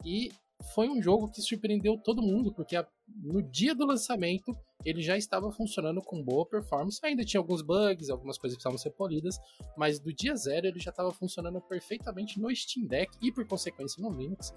[0.05, 0.31] E
[0.75, 2.77] foi um jogo que surpreendeu todo mundo, porque
[3.09, 4.53] no dia do lançamento
[4.85, 6.99] ele já estava funcionando com boa performance.
[7.05, 9.39] Ainda tinha alguns bugs, algumas coisas que precisavam ser polidas,
[9.77, 14.03] mas do dia zero ele já estava funcionando perfeitamente no Steam Deck e, por consequência,
[14.03, 14.53] no Linux.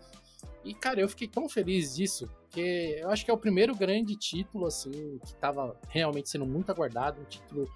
[0.64, 4.16] E, cara, eu fiquei tão feliz disso, porque eu acho que é o primeiro grande
[4.16, 7.68] título, assim, que estava realmente sendo muito aguardado, um título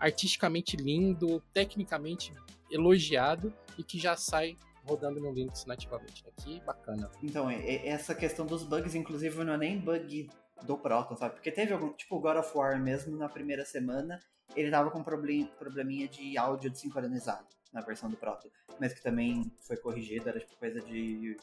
[0.00, 2.32] artisticamente lindo, tecnicamente
[2.70, 6.24] elogiado e que já sai rodando no Linux nativamente.
[6.38, 7.10] Que bacana.
[7.22, 10.30] Então, essa questão dos bugs, inclusive, não é nem bug
[10.62, 11.34] do Proton, sabe?
[11.34, 14.18] Porque teve algum, tipo o God of War mesmo, na primeira semana,
[14.56, 18.48] ele tava com problem, probleminha de áudio desincronizado na versão do Proton,
[18.80, 21.36] mas que também foi corrigido, era tipo coisa de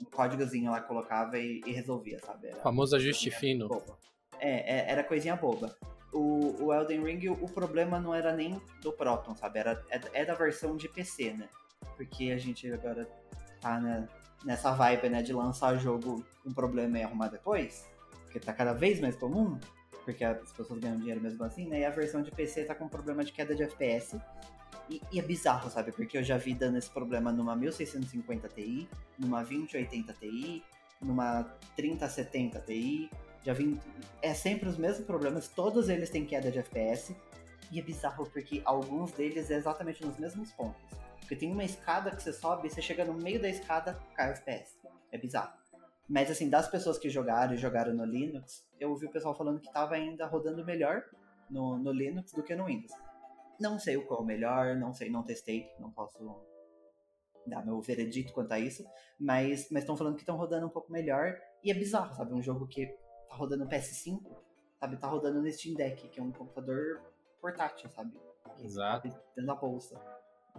[0.00, 2.48] um códigozinho lá colocava e, e resolvia, sabe?
[2.48, 3.68] Era famoso ajuste fino.
[3.68, 3.98] Boba.
[4.38, 5.74] É, é, era coisinha boba.
[6.14, 9.58] O, o Elden Ring, o, problema não era nem do Proton, sabe?
[9.58, 11.48] Era, é, é da versão de PC, né?
[11.96, 13.06] Porque a gente agora
[13.60, 13.80] tá
[14.44, 17.92] nessa vibe, né, de lançar jogo com problema e arrumar depois
[18.34, 19.56] porque tá cada vez mais comum,
[20.04, 21.80] porque as pessoas ganham dinheiro mesmo assim, né?
[21.80, 24.20] E a versão de PC tá com problema de queda de FPS.
[24.90, 25.92] E, e, é bizarro, sabe?
[25.92, 30.64] Porque eu já vi dando esse problema numa 1650 Ti, numa 2080 Ti,
[31.00, 31.44] numa
[31.76, 33.10] 3070 Ti.
[33.44, 33.78] Já vi.
[34.22, 37.14] É sempre os mesmos problemas, todos eles têm queda de FPS.
[37.70, 40.82] E é bizarro porque alguns deles é exatamente nos mesmos pontos.
[41.18, 44.32] Porque tem uma escada que você sobe você chega no meio da escada, cai o
[44.32, 44.78] FPS.
[45.10, 45.52] É bizarro.
[46.08, 49.60] Mas assim, das pessoas que jogaram e jogaram no Linux, eu ouvi o pessoal falando
[49.60, 51.02] que estava ainda rodando melhor
[51.50, 52.92] no, no Linux do que no Windows.
[53.58, 56.18] Não sei o qual é melhor, não sei, não testei, não posso
[57.46, 58.84] dar meu veredito quanto a isso,
[59.18, 62.32] mas estão falando que estão rodando um pouco melhor e é bizarro, sabe?
[62.34, 62.94] Um jogo que
[63.34, 64.20] tá rodando PS5,
[64.78, 64.96] sabe?
[64.96, 67.02] Tá rodando no Steam Deck, que é um computador
[67.40, 68.12] portátil, sabe?
[68.60, 69.08] Exato.
[69.08, 70.00] Dentro da bolsa.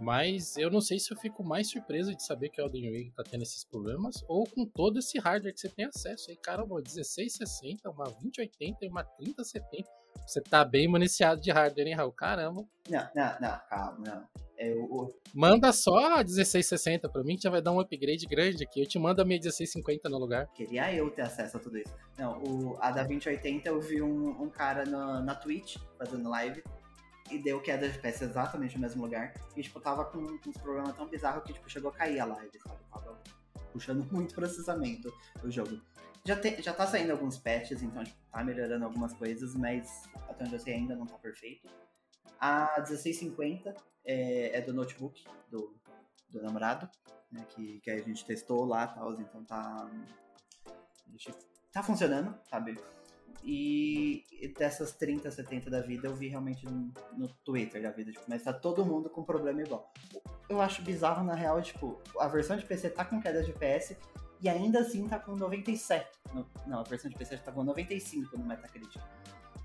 [0.01, 3.11] Mas eu não sei se eu fico mais surpreso de saber que o Elden Ring
[3.11, 6.35] tá tendo esses problemas ou com todo esse hardware que você tem acesso aí.
[6.35, 9.89] Cara, uma 1660, uma 2080 e uma 3070.
[10.27, 12.11] Você tá bem municiado de hardware, hein, Raul?
[12.11, 12.67] Caramba.
[12.89, 14.44] Não, não, não, calma, não.
[14.57, 15.13] É, o...
[15.33, 18.81] Manda só a 1660 pra mim que já vai dar um upgrade grande aqui.
[18.81, 20.47] Eu te mando a minha 1650 no lugar.
[20.53, 21.93] Queria eu ter acesso a tudo isso.
[22.17, 26.63] Não, o, a da 2080 eu vi um, um cara na, na Twitch fazendo live
[27.31, 29.33] e deu queda de FPS exatamente no mesmo lugar.
[29.55, 32.25] E, tipo, tava com, com uns problemas tão bizarros que, tipo, chegou a cair a
[32.25, 32.79] live, sabe?
[32.91, 33.19] Tava
[33.73, 35.13] puxando muito processamento
[35.43, 35.81] o jogo.
[36.23, 40.43] Já, te, já tá saindo alguns patches, então, tipo, tá melhorando algumas coisas, mas até
[40.43, 41.67] onde eu sei ainda não tá perfeito.
[42.39, 45.75] A 1650 é, é do notebook do,
[46.29, 46.89] do namorado,
[47.31, 49.89] né, que, que a gente testou lá e tal, então tá.
[51.71, 52.77] Tá funcionando, sabe?
[53.43, 54.23] E
[54.57, 58.43] dessas 30, 70 da vida, eu vi realmente no, no Twitter da vida, tipo, mas
[58.43, 59.93] tá todo mundo com problema igual.
[60.49, 63.97] Eu acho bizarro, na real, tipo, a versão de PC tá com queda de FPS
[64.41, 66.09] e ainda assim tá com 97.
[66.33, 69.01] No, não, a versão de PC tá com 95 no Metacritic.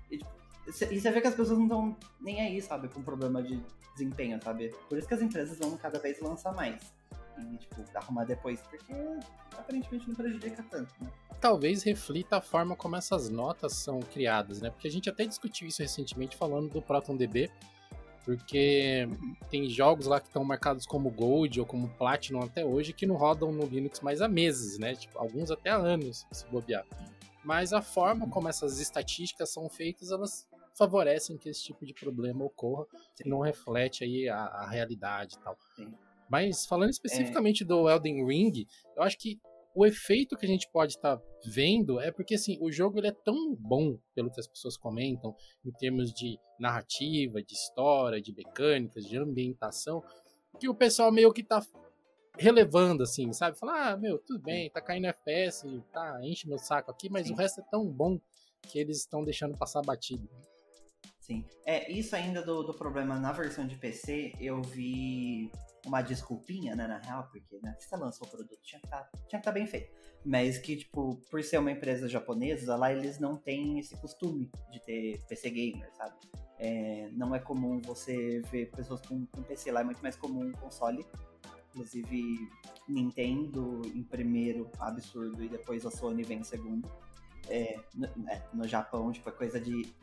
[0.09, 3.41] E, tipo, e você vê que as pessoas não estão nem aí, sabe, com problema
[3.41, 3.61] de
[3.93, 4.73] desempenho, sabe?
[4.87, 6.93] Por isso que as empresas vão cada vez lançar mais.
[7.37, 8.93] E, tipo, arrumar depois, porque
[9.57, 11.09] aparentemente não prejudica tanto, né?
[11.41, 14.69] talvez reflita a forma como essas notas são criadas, né?
[14.69, 17.49] Porque a gente até discutiu isso recentemente falando do ProtonDB,
[18.23, 19.09] porque
[19.49, 23.15] tem jogos lá que estão marcados como Gold ou como Platinum até hoje que não
[23.15, 24.93] rodam no Linux mais há meses, né?
[24.93, 26.85] Tipo, alguns até há anos, se bobear.
[27.43, 30.47] Mas a forma como essas estatísticas são feitas, elas
[30.77, 35.39] favorecem que esse tipo de problema ocorra, que não reflete aí a, a realidade e
[35.39, 35.57] tal.
[35.75, 35.93] Sim.
[36.29, 37.65] Mas falando especificamente é...
[37.65, 39.39] do Elden Ring, eu acho que
[39.73, 43.07] o efeito que a gente pode estar tá vendo é porque assim, o jogo ele
[43.07, 48.33] é tão bom, pelo que as pessoas comentam, em termos de narrativa, de história, de
[48.33, 50.03] mecânicas, de ambientação,
[50.59, 51.65] que o pessoal meio que tá
[52.37, 53.57] relevando, assim, sabe?
[53.57, 57.33] Falar, ah, meu, tudo bem, tá caindo FPS, tá, enche meu saco aqui, mas Sim.
[57.33, 58.19] o resto é tão bom
[58.61, 60.29] que eles estão deixando passar batido.
[61.21, 61.45] Sim.
[61.65, 65.51] É, isso ainda do, do problema na versão de PC, eu vi
[65.85, 69.39] uma desculpinha, né, na real, porque, né, você lançou o produto, tinha que tá, estar
[69.39, 69.91] tá bem feito.
[70.25, 74.79] Mas que, tipo, por ser uma empresa japonesa, lá eles não têm esse costume de
[74.83, 76.15] ter PC gamer, sabe?
[76.57, 80.47] É, não é comum você ver pessoas com, com PC, lá é muito mais comum
[80.47, 81.05] um console.
[81.69, 82.35] Inclusive,
[82.87, 86.87] Nintendo em primeiro, absurdo, e depois a Sony vem em segundo
[87.51, 89.93] é, no, é, no, Japão, tipo, é coisa de.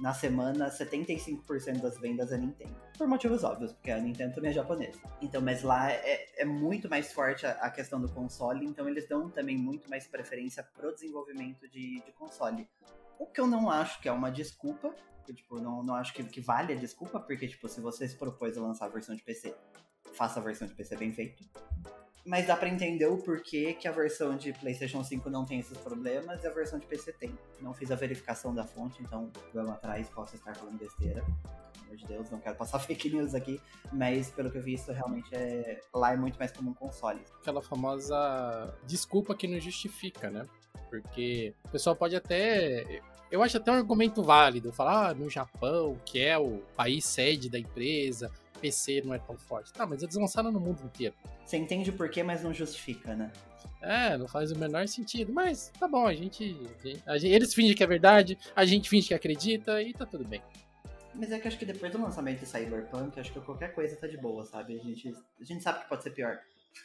[0.00, 2.74] Na semana, 75% das vendas é Nintendo.
[2.96, 5.00] Por motivos óbvios, porque a Nintendo também é japonesa.
[5.20, 9.08] Então, mas lá é, é muito mais forte a, a, questão do console, então eles
[9.08, 12.68] dão também muito mais preferência pro desenvolvimento de, de console.
[13.18, 14.94] O que eu não acho que é uma desculpa,
[15.34, 18.56] tipo, não, não acho que, que vale a desculpa, porque, tipo, se você se propôs
[18.56, 19.54] a lançar a versão de PC,
[20.14, 21.44] faça a versão de PC bem feito.
[22.24, 25.76] Mas dá para entender o porquê que a versão de PlayStation 5 não tem esses
[25.78, 27.36] problemas e a versão de PC tem.
[27.60, 31.24] Não fiz a verificação da fonte, então vamos atrás, posso estar falando besteira.
[31.72, 33.60] Pelo amor de Deus, não quero passar fake news aqui,
[33.92, 35.80] mas pelo que eu vi, isso realmente é.
[35.92, 37.20] Lá é muito mais como um console.
[37.40, 40.46] Aquela famosa desculpa que não justifica, né?
[40.88, 43.02] Porque o pessoal pode até.
[43.32, 47.48] Eu acho até um argumento válido falar ah, no Japão, que é o país sede
[47.48, 48.30] da empresa,
[48.62, 49.72] PC não é tão forte.
[49.72, 51.14] Tá, mas eles lançaram no mundo inteiro.
[51.44, 53.30] Você entende o porquê, mas não justifica, né?
[53.82, 55.32] É, não faz o menor sentido.
[55.32, 56.56] Mas tá bom, a gente,
[57.04, 60.24] a gente, Eles fingem que é verdade, a gente finge que acredita e tá tudo
[60.24, 60.40] bem.
[61.14, 64.06] Mas é que acho que depois do lançamento de Cyberpunk, acho que qualquer coisa tá
[64.06, 64.78] de boa, sabe?
[64.78, 66.38] A gente, a gente sabe que pode ser pior.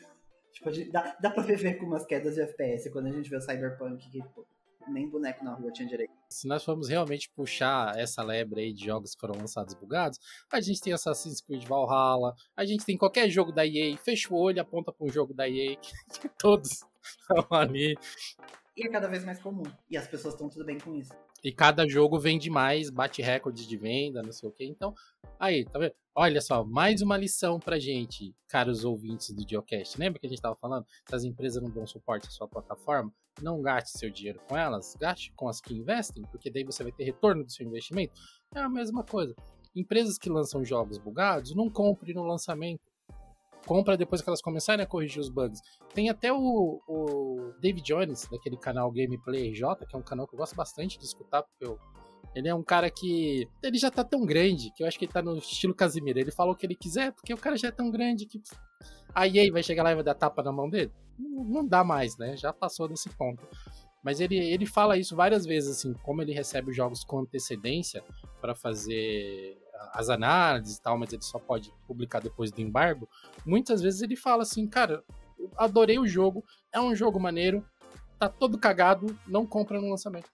[0.52, 3.38] tipo, gente, dá, dá pra viver com umas quedas de FPS quando a gente vê
[3.38, 4.46] o Cyberpunk que pô,
[4.90, 6.12] nem boneco na rua tinha direito.
[6.30, 10.20] Se nós formos realmente puxar essa lebre aí de jogos que foram lançados bugados,
[10.52, 14.38] a gente tem Assassin's Creed Valhalla, a gente tem qualquer jogo da EA, fecha o
[14.38, 15.76] olho, aponta para um jogo da EA,
[16.22, 17.98] que todos estão ali.
[18.76, 19.64] E é cada vez mais comum.
[19.90, 21.12] E as pessoas estão tudo bem com isso.
[21.44, 24.66] E cada jogo vende mais, bate recordes de venda, não sei o que.
[24.66, 24.94] Então,
[25.40, 25.94] aí, tá vendo?
[26.14, 30.00] Olha só, mais uma lição pra gente, caros ouvintes do Geocast.
[30.00, 30.86] Lembra que a gente tava falando?
[31.08, 34.96] Se as empresas não dão suporte à sua plataforma, não gaste seu dinheiro com elas,
[35.00, 38.14] gaste com as que investem, porque daí você vai ter retorno do seu investimento.
[38.54, 39.36] É a mesma coisa.
[39.76, 42.82] Empresas que lançam jogos bugados, não compre no lançamento
[43.68, 45.62] compra depois que elas começarem a corrigir os bugs.
[45.94, 50.34] Tem até o, o David Jones, daquele canal Gameplay RJ, que é um canal que
[50.34, 51.78] eu gosto bastante de escutar, porque eu,
[52.34, 53.48] ele é um cara que.
[53.62, 56.18] Ele já tá tão grande que eu acho que ele tá no estilo Casimiro.
[56.18, 58.42] Ele fala o que ele quiser, porque o cara já é tão grande que.
[59.14, 60.92] A EA vai chegar lá e vai dar tapa na mão dele?
[61.18, 62.38] Não, não dá mais, né?
[62.38, 63.48] Já passou desse ponto.
[64.04, 68.04] Mas ele, ele fala isso várias vezes, assim, como ele recebe os jogos com antecedência
[68.40, 69.58] para fazer
[69.94, 73.10] as análises e tal, mas ele só pode publicar depois do embargo.
[73.46, 75.04] Muitas vezes ele fala assim, cara,
[75.58, 77.66] adorei o jogo, é um jogo maneiro,
[78.20, 80.30] tá todo cagado, não compra no lançamento.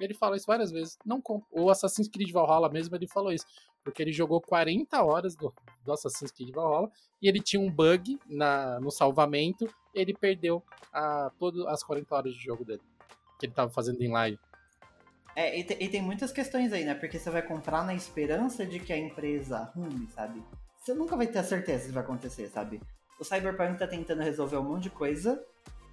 [0.00, 1.46] Ele fala isso várias vezes, não compra.
[1.50, 3.46] O Assassin's Creed Valhalla mesmo, ele falou isso,
[3.84, 5.52] porque ele jogou 40 horas do,
[5.84, 11.30] do Assassin's Creed Valhalla e ele tinha um bug na, no salvamento, ele perdeu a,
[11.38, 12.82] todas as 40 horas de jogo dele,
[13.38, 14.38] que ele tava fazendo em live.
[15.34, 16.94] É, e, te, e, tem muitas questões aí, né?
[16.94, 20.42] Porque você vai comprar na esperança de que a empresa arrume, sabe?
[20.78, 22.80] Você nunca vai ter a certeza se vai acontecer, sabe?
[23.18, 25.42] O Cyberpunk tá tentando resolver um monte de coisa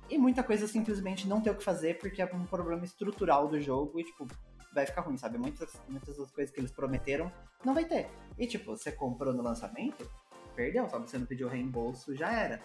[0.09, 3.59] e muita coisa simplesmente não tem o que fazer porque é um problema estrutural do
[3.59, 4.27] jogo e, tipo,
[4.73, 5.37] vai ficar ruim, sabe?
[5.37, 7.31] Muitas, muitas das coisas que eles prometeram
[7.63, 8.09] não vai ter.
[8.37, 10.09] E, tipo, você comprou no lançamento,
[10.55, 11.09] perdeu, sabe?
[11.09, 12.61] Você não pediu reembolso, já era.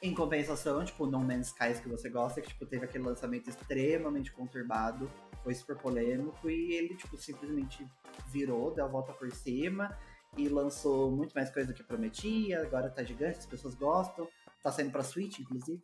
[0.00, 4.32] Em compensação, tipo, No Man's Skies que você gosta, que tipo, teve aquele lançamento extremamente
[4.32, 5.08] conturbado,
[5.44, 7.86] foi super polêmico, e ele, tipo, simplesmente
[8.28, 9.96] virou, deu a volta por cima
[10.36, 14.26] e lançou muito mais coisa do que prometia, agora tá gigante, as pessoas gostam,
[14.62, 15.82] tá saindo pra Switch, inclusive.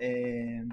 [0.00, 0.64] É,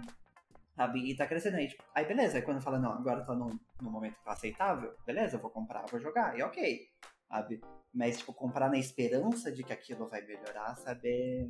[0.76, 1.00] sabe?
[1.00, 3.50] E tá crescendo aí, tipo, aí beleza, aí quando fala, não, agora tá no,
[3.82, 6.88] no momento tá aceitável, beleza, vou comprar, vou jogar, e ok,
[7.28, 7.62] sabe?
[7.94, 11.50] Mas, tipo, comprar na esperança de que aquilo vai melhorar, sabe?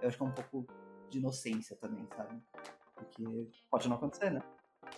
[0.00, 0.66] eu acho que é um pouco
[1.10, 2.40] de inocência também, sabe?
[2.94, 3.24] Porque
[3.70, 4.42] pode não acontecer, né?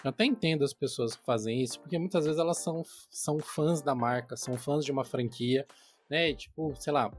[0.05, 3.82] Eu até entendo as pessoas que fazem isso, porque muitas vezes elas são, são fãs
[3.82, 5.66] da marca, são fãs de uma franquia,
[6.09, 6.32] né?
[6.34, 7.11] Tipo, sei lá.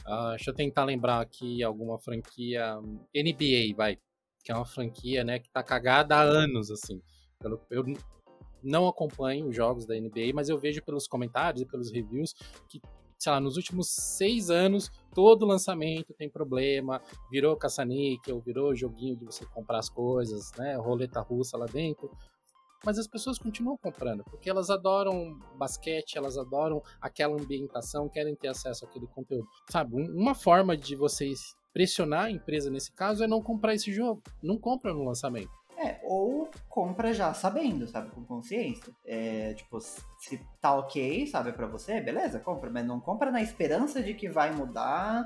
[0.00, 2.76] Uh, deixa eu tentar lembrar aqui alguma franquia.
[3.14, 3.98] NBA, vai.
[4.44, 7.00] Que é uma franquia, né, que tá cagada há anos, assim.
[7.42, 7.84] Eu, eu
[8.62, 12.34] não acompanho os jogos da NBA, mas eu vejo pelos comentários e pelos reviews
[12.68, 12.80] que
[13.22, 19.24] sei lá, nos últimos seis anos, todo lançamento tem problema, virou caça-níquel, virou joguinho de
[19.24, 22.10] você comprar as coisas, né, roleta russa lá dentro.
[22.84, 28.48] Mas as pessoas continuam comprando, porque elas adoram basquete, elas adoram aquela ambientação, querem ter
[28.48, 29.46] acesso àquele conteúdo.
[29.70, 34.22] Sabe, uma forma de vocês pressionar a empresa nesse caso é não comprar esse jogo.
[34.42, 35.50] Não compra no lançamento.
[35.76, 38.94] É, ou compra já sabendo, sabe, com consciência.
[39.04, 44.02] É, tipo, se tá ok, sabe, para você, beleza, compra, mas não compra na esperança
[44.02, 45.24] de que vai mudar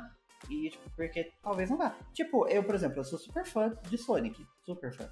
[0.48, 1.96] e, tipo, porque talvez não vá.
[2.14, 5.10] Tipo, eu, por exemplo, eu sou super fã de Sonic, super fã.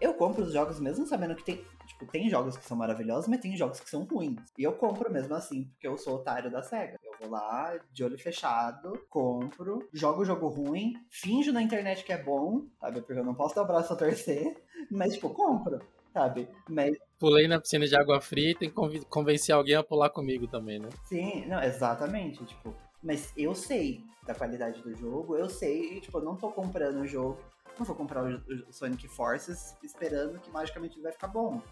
[0.00, 3.40] Eu compro os jogos mesmo sabendo que tem, tipo, tem jogos que são maravilhosos, mas
[3.40, 4.40] tem jogos que são ruins.
[4.56, 6.98] E eu compro mesmo assim, porque eu sou otário da SEGA.
[7.02, 12.12] Eu vou lá, de olho fechado, compro, jogo o jogo ruim, finjo na internet que
[12.12, 13.00] é bom, sabe?
[13.00, 14.56] Porque eu não posso dar o braço a torcer,
[14.90, 15.80] mas, tipo, compro,
[16.12, 16.48] sabe?
[16.68, 20.46] Mas pulei na piscina de água fria e tem que convencer alguém a pular comigo
[20.46, 20.88] também, né?
[21.06, 22.72] Sim, não, exatamente, tipo,
[23.02, 27.00] mas eu sei da qualidade do jogo, eu sei, e, tipo, eu não tô comprando
[27.00, 27.38] o jogo
[27.78, 31.62] não vou comprar o Sonic Forces esperando que magicamente ele vai ficar bom.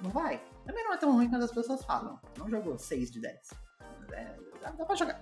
[0.00, 0.40] Não vai.
[0.64, 2.18] Também não é tão ruim quanto as pessoas falam.
[2.38, 3.50] Não jogou 6 de 10.
[4.12, 5.20] É, dá, dá pra jogar.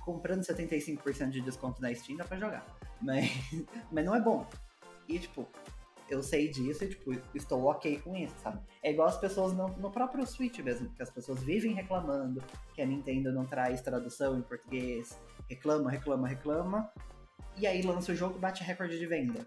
[0.00, 2.64] Comprando 75% de desconto na Steam, dá pra jogar.
[3.00, 3.30] Mas,
[3.92, 4.46] mas não é bom.
[5.06, 5.46] E, tipo,
[6.08, 8.60] eu sei disso e, tipo, estou ok com isso, sabe?
[8.82, 12.42] É igual as pessoas no, no próprio Switch mesmo, que as pessoas vivem reclamando
[12.74, 16.90] que a Nintendo não traz tradução em português, reclama, reclama, reclama,
[17.56, 19.46] e aí lança o jogo bate recorde de venda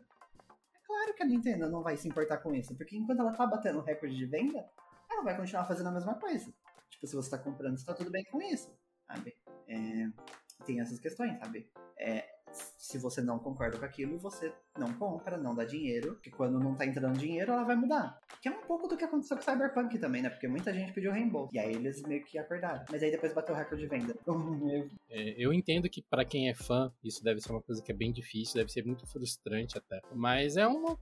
[1.10, 3.82] claro que a Nintendo não vai se importar com isso, porque enquanto ela tá batendo
[3.82, 4.66] recorde de venda,
[5.10, 6.54] ela vai continuar fazendo a mesma coisa.
[6.90, 8.72] Tipo, se você tá comprando, você tá tudo bem com isso,
[9.08, 9.36] sabe?
[9.68, 10.10] É,
[10.66, 11.70] tem essas questões, sabe?
[11.98, 16.60] É, se você não concorda com aquilo, você não compra, não dá dinheiro, porque quando
[16.60, 18.20] não tá entrando dinheiro, ela vai mudar.
[18.42, 20.30] Que é um pouco do que aconteceu com Cyberpunk também, né?
[20.30, 21.54] Porque muita gente pediu reembolso.
[21.54, 22.84] E aí eles meio que acordaram.
[22.90, 24.16] Mas aí depois bateu o recorde de venda.
[25.10, 27.96] é, eu entendo que para quem é fã, isso deve ser uma coisa que é
[27.96, 30.02] bem difícil, deve ser muito frustrante até.
[30.14, 30.98] Mas é uma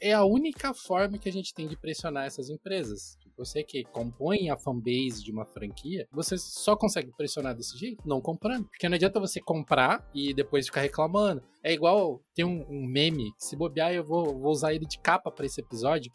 [0.00, 4.50] é a única forma que a gente tem de pressionar essas empresas você que compõe
[4.50, 8.64] a fanbase de uma franquia, você só consegue pressionar desse jeito, não comprando.
[8.68, 11.42] Porque não adianta você comprar e depois ficar reclamando.
[11.62, 15.30] É igual, tem um, um meme, se bobear eu vou, vou usar ele de capa
[15.30, 16.10] para esse episódio,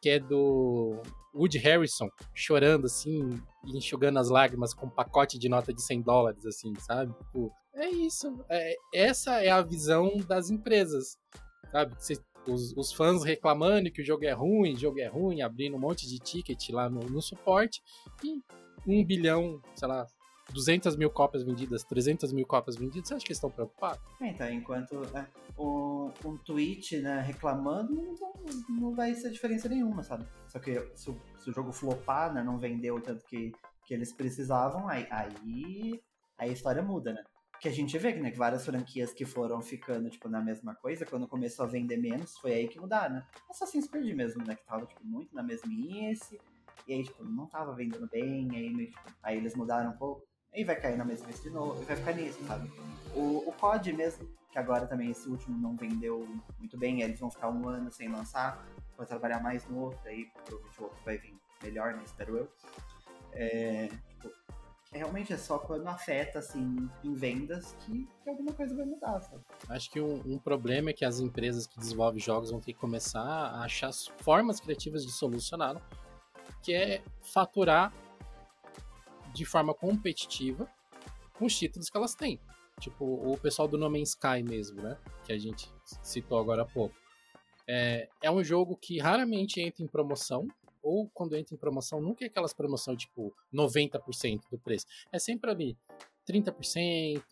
[0.00, 1.00] que é do
[1.34, 6.44] Woody Harrison chorando assim, enxugando as lágrimas com um pacote de nota de 100 dólares,
[6.46, 7.12] assim, sabe?
[7.14, 8.44] Tipo, é isso.
[8.48, 11.16] É, essa é a visão das empresas,
[11.70, 11.94] sabe?
[11.98, 12.16] Você
[12.46, 16.08] os, os, fãs reclamando que o jogo é ruim, jogo é ruim, abrindo um monte
[16.08, 17.82] de ticket lá no, no suporte,
[18.24, 18.42] e
[18.86, 20.06] um bilhão, sei lá,
[20.52, 24.00] 200 mil cópias vendidas, 300 mil cópias vendidas, você acha que eles estão preocupados?
[24.20, 25.26] É, então, enquanto é,
[25.58, 30.26] um tweet né, reclamando, não, não vai ser diferença nenhuma, sabe?
[30.48, 33.52] Só que se o, se o jogo flopar, né, não vendeu tanto que,
[33.84, 36.00] que eles precisavam, aí, aí,
[36.38, 37.22] aí a história muda, né?
[37.60, 41.04] Que a gente vê né, que várias franquias que foram ficando, tipo, na mesma coisa,
[41.04, 43.26] quando começou a vender menos, foi aí que mudaram, né?
[43.50, 46.40] Assassin's Creed mesmo, né, que tava, tipo, muito na mesmice,
[46.86, 50.64] e aí, tipo, não tava vendendo bem, aí, tipo, aí eles mudaram um pouco, aí
[50.64, 52.70] vai cair na mesmice de novo, e vai ficar nisso, sabe?
[53.14, 56.26] O, o COD mesmo, que agora também esse último não vendeu
[56.58, 58.64] muito bem, eles vão ficar um ano sem lançar,
[58.96, 62.48] vai trabalhar mais no outro, aí provavelmente o outro vai vir melhor, né, espero eu.
[63.32, 63.88] É,
[64.92, 69.44] realmente é só quando afeta, assim, em vendas que, que alguma coisa vai mudar, sabe?
[69.68, 72.78] Acho que um, um, problema é que as empresas que desenvolvem jogos vão ter que
[72.78, 75.80] começar a achar formas criativas de solucionar,
[76.62, 77.92] que é faturar
[79.34, 80.68] de forma competitiva
[81.34, 82.40] com os títulos que elas têm.
[82.80, 84.96] Tipo, o pessoal do No Man's Sky mesmo, né?
[85.24, 85.70] Que a gente
[86.02, 86.94] citou agora há pouco.
[87.66, 90.46] É, é um jogo que raramente entra em promoção,
[90.82, 94.86] ou quando entra em promoção, nunca é aquelas promoções tipo 90% do preço.
[95.12, 95.78] É sempre ali
[96.28, 97.22] 30%,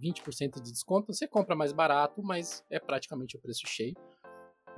[0.00, 1.12] 20% de desconto.
[1.12, 3.94] Você compra mais barato, mas é praticamente o preço cheio.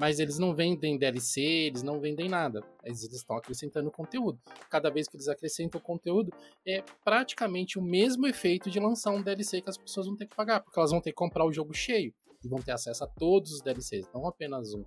[0.00, 2.64] Mas eles não vendem DLC, eles não vendem nada.
[2.82, 4.40] Eles estão acrescentando conteúdo.
[4.70, 6.32] Cada vez que eles acrescentam conteúdo,
[6.66, 10.34] é praticamente o mesmo efeito de lançar um DLC que as pessoas vão ter que
[10.34, 13.06] pagar, porque elas vão ter que comprar o jogo cheio e vão ter acesso a
[13.06, 14.82] todos os DLCs, não apenas um.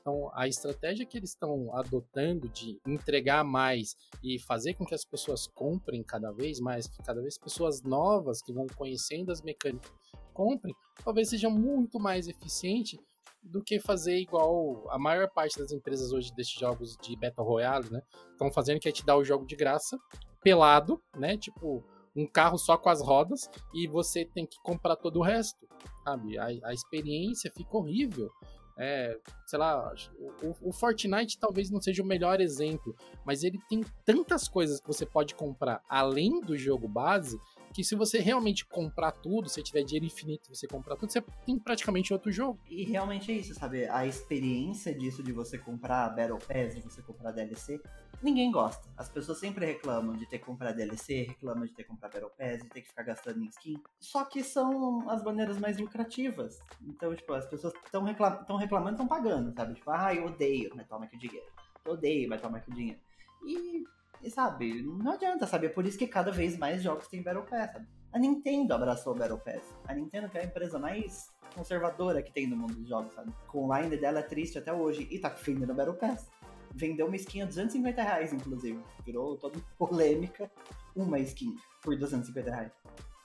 [0.00, 5.04] Então, a estratégia que eles estão adotando de entregar mais e fazer com que as
[5.04, 9.92] pessoas comprem cada vez mais, que cada vez pessoas novas que vão conhecendo as mecânicas
[10.32, 10.74] comprem,
[11.04, 12.98] talvez seja muito mais eficiente
[13.42, 17.90] do que fazer igual a maior parte das empresas hoje desses jogos de Battle Royale,
[17.90, 18.02] né?
[18.32, 19.98] Estão fazendo que é te dar o jogo de graça,
[20.42, 21.36] pelado, né?
[21.36, 21.84] Tipo,
[22.14, 25.66] um carro só com as rodas e você tem que comprar todo o resto,
[26.04, 26.38] sabe?
[26.38, 28.30] A, a experiência fica horrível.
[28.82, 29.14] É,
[29.46, 29.92] sei lá,
[30.42, 34.86] o, o, Fortnite talvez não seja o melhor exemplo, mas ele tem tantas coisas que
[34.86, 37.38] você pode comprar além do jogo base
[37.74, 41.58] que se você realmente comprar tudo, se tiver dinheiro infinito você comprar tudo, você tem
[41.58, 42.58] praticamente outro jogo.
[42.68, 43.86] E realmente é isso, sabe?
[43.86, 47.80] A experiência disso de você comprar Battle Pass, de você comprar DLC,
[48.22, 48.88] ninguém gosta.
[48.96, 52.30] As pessoas sempre reclamam de ter que comprar DLC, reclamam de ter que comprar Battle
[52.30, 53.82] Pass, de ter que ficar gastando em skin.
[53.98, 56.58] Só que são as maneiras mais lucrativas.
[56.82, 59.74] Então, tipo, as pessoas estão reclam reclamando, estão pagando, sabe?
[59.74, 61.46] Tipo, ah, eu odeio, mas toma aqui o dinheiro.
[61.84, 63.00] Eu odeio, mas toma aqui o dinheiro.
[63.44, 63.84] E
[64.22, 65.66] e sabe, não adianta, sabe?
[65.66, 67.86] É por isso que cada vez mais jogos têm Battle Pass, sabe?
[68.12, 69.62] A Nintendo abraçou o Battle Pass.
[69.86, 73.32] A Nintendo que é a empresa mais conservadora que tem no mundo dos jogos, sabe?
[73.48, 76.30] Com o line dela é triste até hoje e tá vendendo Battle Pass.
[76.74, 78.80] Vendeu uma skin a 250 reais, inclusive.
[79.04, 80.50] Virou toda polêmica
[80.94, 82.72] uma skin por 250 reais.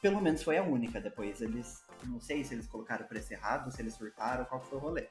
[0.02, 1.00] Pelo menos foi a única.
[1.00, 1.84] Depois eles.
[2.04, 5.08] Não sei se eles colocaram o preço errado, se eles surtaram, qual foi o rolê.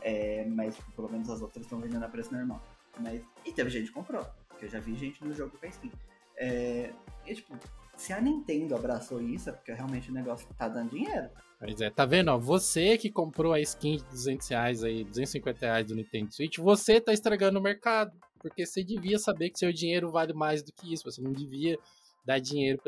[0.00, 2.62] É, mas tipo, pelo menos as outras estão vendendo a preço normal.
[3.00, 5.68] Mas, e teve gente que comprou porque eu já vi gente no jogo com a
[5.68, 5.92] skin.
[6.36, 6.92] É,
[7.26, 7.54] e, tipo,
[7.96, 11.30] se a Nintendo abraçou isso, é porque realmente o negócio tá dando dinheiro.
[11.58, 12.28] Pois é, tá vendo?
[12.28, 16.58] Ó, você que comprou a skin de 200 reais aí, 250 reais do Nintendo Switch,
[16.58, 18.12] você tá estragando o mercado.
[18.38, 21.10] Porque você devia saber que seu dinheiro vale mais do que isso.
[21.10, 21.78] Você não devia
[22.26, 22.78] dar dinheiro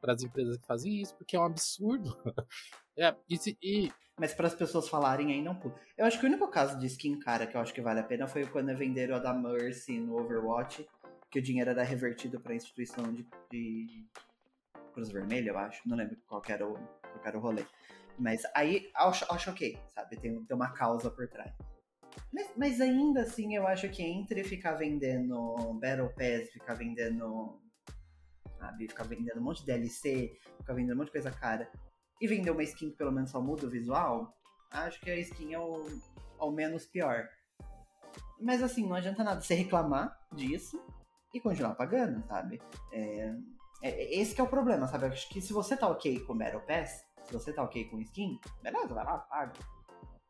[0.00, 2.16] para as empresas que fazem isso, porque é um absurdo.
[2.98, 3.92] é, e, e...
[4.18, 5.60] Mas para as pessoas falarem aí, não.
[5.96, 8.04] Eu acho que o único caso de skin cara que eu acho que vale a
[8.04, 10.84] pena foi quando venderam a da Mercy no Overwatch
[11.34, 14.06] que o dinheiro era revertido para a instituição de, de
[14.94, 15.86] Cruz Vermelha, eu acho.
[15.88, 17.64] Não lembro qual era o, qual era o rolê.
[18.18, 20.16] Mas aí acho, acho ok, sabe?
[20.16, 21.52] Tem, tem uma causa por trás.
[22.32, 27.60] Mas, mas, ainda assim, eu acho que entre ficar vendendo Battle Pass, ficar vendendo.
[28.58, 28.88] Sabe?
[28.88, 31.70] Ficar vendendo um monte de DLC, ficar vendendo um monte de coisa cara,
[32.20, 34.34] e vender uma skin que pelo menos só muda o visual,
[34.70, 35.86] acho que a skin é o,
[36.38, 37.28] ao menos pior.
[38.40, 40.82] Mas assim, não adianta nada você reclamar disso,
[41.34, 42.62] e continuar pagando, sabe?
[42.92, 43.34] É,
[43.84, 45.04] é, esse que é o problema, sabe?
[45.04, 48.40] Acho que se você tá ok com Battle Pass, se você tá ok com skin,
[48.62, 49.52] beleza, vai lá, paga.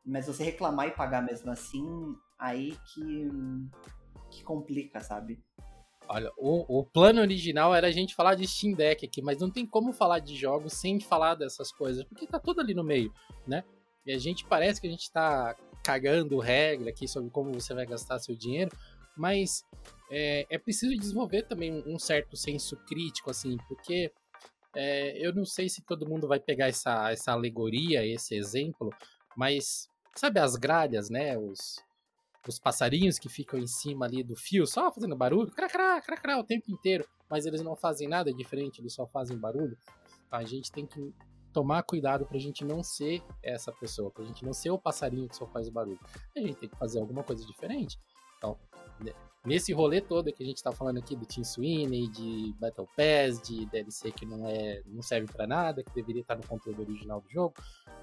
[0.04, 1.86] Mas você reclamar e pagar mesmo assim,
[2.36, 3.28] aí que,
[4.28, 5.40] que complica, sabe?
[6.08, 9.48] Olha, o, o plano original era a gente falar de Steam Deck aqui, mas não
[9.48, 13.14] tem como falar de jogos sem falar dessas coisas, porque tá tudo ali no meio,
[13.46, 13.62] né?
[14.04, 17.86] E a gente parece que a gente tá cagando regra aqui sobre como você vai
[17.86, 18.76] gastar seu dinheiro,
[19.16, 19.64] mas
[20.10, 24.12] é, é preciso desenvolver também um certo senso crítico, assim, porque
[24.74, 28.90] é, eu não sei se todo mundo vai pegar essa, essa alegoria, esse exemplo,
[29.36, 31.38] mas sabe as gralhas, né?
[31.38, 31.76] Os,
[32.46, 36.44] os passarinhos que ficam em cima ali do fio, só fazendo barulho, cracrá, cracrá o
[36.44, 39.76] tempo inteiro, mas eles não fazem nada diferente, eles só fazem barulho.
[40.30, 41.14] A gente tem que
[41.52, 45.36] tomar cuidado pra gente não ser essa pessoa, pra gente não ser o passarinho que
[45.36, 46.00] só faz barulho.
[46.36, 47.96] A gente tem que fazer alguma coisa diferente.
[49.00, 49.14] Então,
[49.44, 53.40] nesse rolê todo que a gente tá falando aqui do Team Sweeney, de Battle Pass,
[53.42, 57.20] de DLC que não é não serve para nada, que deveria estar no conteúdo original
[57.20, 57.54] do jogo,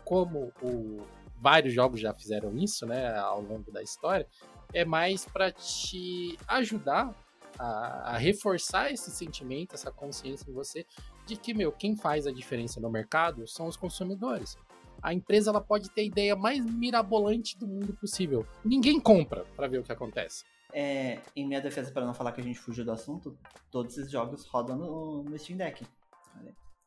[0.05, 1.01] como o,
[1.41, 4.27] vários jogos já fizeram isso, né, ao longo da história,
[4.73, 7.13] é mais para te ajudar
[7.57, 10.85] a, a, reforçar esse sentimento, essa consciência em você
[11.25, 14.57] de que, meu, quem faz a diferença no mercado são os consumidores.
[15.01, 18.45] A empresa ela pode ter a ideia mais mirabolante do mundo possível.
[18.63, 20.45] Ninguém compra para ver o que acontece.
[20.73, 23.37] É, em minha defesa, para não falar que a gente fugiu do assunto,
[23.69, 25.85] todos esses jogos rodam no, no Steam Deck.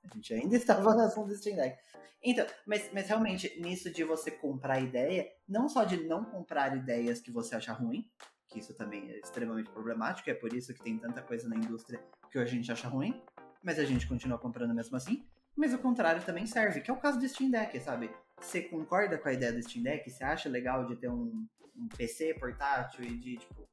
[0.04, 1.76] A gente ainda estava no assunto do Steam Deck.
[2.22, 7.20] Então, mas, mas realmente, nisso de você comprar ideia, não só de não comprar ideias
[7.20, 8.10] que você acha ruim,
[8.48, 12.02] que isso também é extremamente problemático, é por isso que tem tanta coisa na indústria
[12.30, 13.22] que a gente acha ruim,
[13.62, 15.26] mas a gente continua comprando mesmo assim.
[15.54, 18.10] Mas o contrário também serve, que é o caso do Steam Deck, sabe?
[18.40, 20.10] Você concorda com a ideia do Steam Deck?
[20.10, 23.68] Você acha legal de ter um, um PC portátil e de, tipo,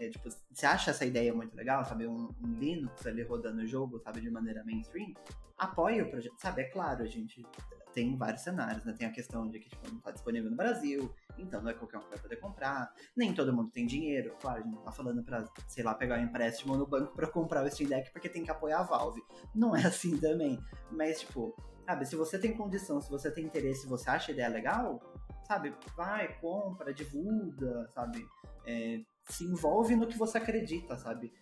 [0.00, 2.06] é, tipo, você acha essa ideia muito legal, sabe?
[2.06, 5.12] Um, um, Linux ali rodando o jogo, sabe, de maneira mainstream,
[5.58, 6.62] apoia o projeto, sabe?
[6.62, 7.46] É claro, a gente
[7.92, 8.94] tem vários cenários, né?
[8.96, 11.98] Tem a questão de que tipo, não está disponível no Brasil, então não é qualquer
[11.98, 12.90] um que vai poder comprar.
[13.14, 16.18] Nem todo mundo tem dinheiro, claro, a gente não tá falando pra, sei lá, pegar
[16.18, 19.22] um empréstimo no banco para comprar o Steam Deck porque tem que apoiar a Valve.
[19.54, 20.58] Não é assim também.
[20.90, 24.32] Mas, tipo, sabe, se você tem condição, se você tem interesse, se você acha a
[24.32, 24.98] ideia legal,
[25.46, 28.26] sabe, vai, compra, divulga, sabe?
[28.64, 31.32] É, se envolve no que você acredita, sabe?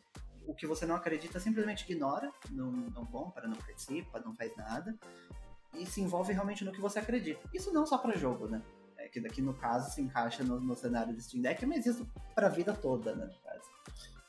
[0.47, 4.99] O que você não acredita simplesmente ignora, não, não compra, não participa, não faz nada.
[5.75, 7.41] E se envolve realmente no que você acredita.
[7.53, 8.63] Isso não só para jogo, né?
[8.97, 12.09] É que daqui no caso se encaixa no, no cenário do Steam Deck, mas isso
[12.35, 13.31] pra vida toda, né?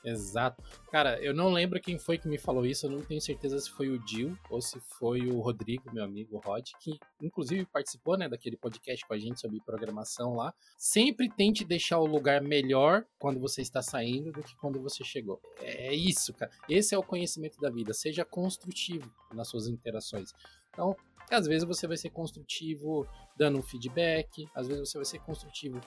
[0.04, 0.64] Exato.
[0.91, 3.70] Cara, eu não lembro quem foi que me falou isso, eu não tenho certeza se
[3.70, 8.30] foi o Dil ou se foi o Rodrigo, meu amigo Rod, que inclusive participou, né,
[8.30, 10.54] daquele podcast com a gente sobre programação lá.
[10.78, 15.41] Sempre tente deixar o lugar melhor quando você está saindo do que quando você chegou.
[15.62, 16.52] É isso, cara.
[16.70, 17.93] Esse é o conhecimento da vida.
[17.93, 20.34] Seja construtivo nas suas interações.
[20.72, 20.95] Então,
[21.30, 25.80] às vezes você vai ser construtivo dando um feedback, às vezes você vai ser construtivo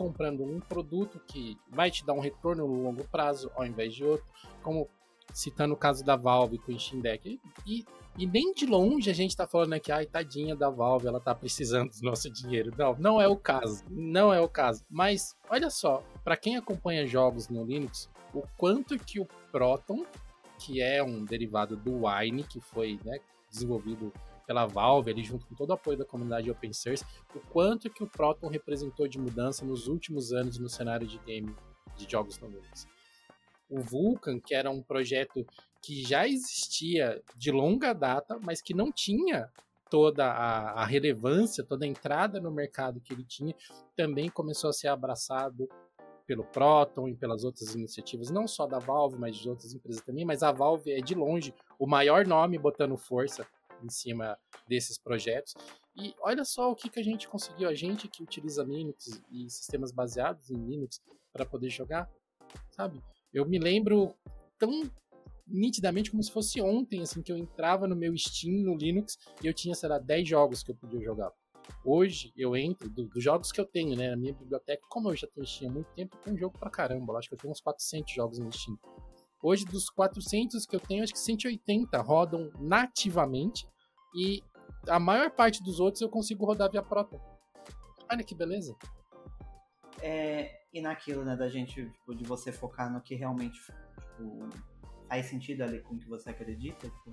[0.00, 4.02] comprando um produto que vai te dar um retorno no longo prazo ao invés de
[4.02, 4.24] outro,
[4.62, 4.88] como
[5.30, 7.38] citando o caso da Valve com o Steam Deck.
[7.66, 7.84] E,
[8.16, 11.34] e nem de longe a gente tá falando aqui, ai, tadinha da Valve, ela tá
[11.34, 12.72] precisando do nosso dinheiro.
[12.78, 13.84] Não, não é o caso.
[13.90, 14.82] Não é o caso.
[14.88, 20.06] Mas, olha só, para quem acompanha jogos no Linux, o quanto que o Proton,
[20.58, 23.18] que é um derivado do Wine, que foi né,
[23.50, 24.10] desenvolvido
[24.50, 28.02] pela Valve, ali junto com todo o apoio da comunidade open source, o quanto que
[28.02, 31.54] o Proton representou de mudança nos últimos anos no cenário de game
[31.96, 32.84] de jogos no Linux.
[33.68, 35.46] O Vulkan, que era um projeto
[35.80, 39.48] que já existia de longa data, mas que não tinha
[39.88, 43.54] toda a, a, relevância, toda a entrada no mercado que ele tinha,
[43.94, 45.68] também começou a ser abraçado
[46.26, 50.24] pelo Proton e pelas outras iniciativas, não só da Valve, mas de outras empresas também,
[50.24, 53.46] mas a Valve é de longe o maior nome botando força
[53.82, 55.54] em cima desses projetos.
[55.96, 59.50] E olha só o que, que a gente conseguiu, a gente que utiliza Linux e
[59.50, 61.00] sistemas baseados em Linux
[61.32, 62.10] para poder jogar,
[62.70, 63.02] sabe?
[63.32, 64.14] Eu me lembro
[64.58, 64.82] tão
[65.46, 69.46] nitidamente como se fosse ontem, assim, que eu entrava no meu Steam no Linux e
[69.46, 71.32] eu tinha, sei lá, 10 jogos que eu podia jogar.
[71.84, 75.16] Hoje eu entro, do, dos jogos que eu tenho, né, na minha biblioteca, como eu
[75.16, 77.60] já tenho Steam há muito tempo, tem jogo pra caramba, acho que eu tenho uns
[77.60, 78.78] 400 jogos no Steam.
[79.42, 83.66] Hoje, dos 400 que eu tenho, acho que 180 rodam nativamente
[84.14, 84.42] e
[84.88, 87.20] a maior parte dos outros eu consigo rodar via Proton.
[88.10, 88.76] Olha que beleza.
[90.02, 94.48] É, e naquilo, né, da gente, tipo, de você focar no que realmente tipo,
[95.08, 97.12] faz sentido ali com o que você acredita, tipo,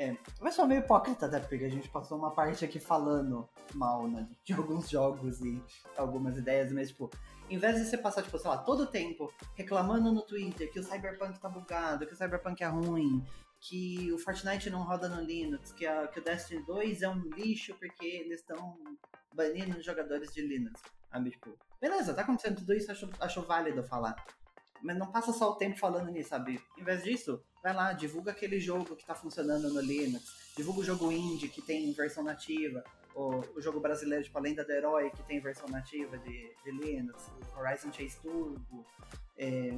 [0.00, 1.38] é, vai ser meio hipócrita, né?
[1.40, 5.62] Porque a gente passou uma parte aqui falando mal né, de alguns jogos e
[5.94, 7.10] algumas ideias, mas, tipo,
[7.50, 10.80] em vez de você passar, tipo, sei lá, todo o tempo reclamando no Twitter que
[10.80, 13.22] o Cyberpunk tá bugado, que o Cyberpunk é ruim,
[13.60, 17.20] que o Fortnite não roda no Linux, que, a, que o Destiny 2 é um
[17.36, 18.78] lixo porque eles estão
[19.34, 20.80] banindo os jogadores de Linux.
[21.12, 24.16] Sabe, tipo, beleza, tá acontecendo tudo isso, acho, acho válido falar.
[24.82, 26.60] Mas não passa só o tempo falando nisso, sabe?
[26.78, 30.84] Em vez disso, vai lá, divulga aquele jogo que tá funcionando no Linux, divulga o
[30.84, 32.82] jogo indie que tem versão nativa,
[33.14, 36.70] o, o jogo brasileiro, tipo, a Lenda do Herói, que tem versão nativa de, de
[36.70, 38.86] Linux, Horizon Chase Turbo,
[39.36, 39.76] é,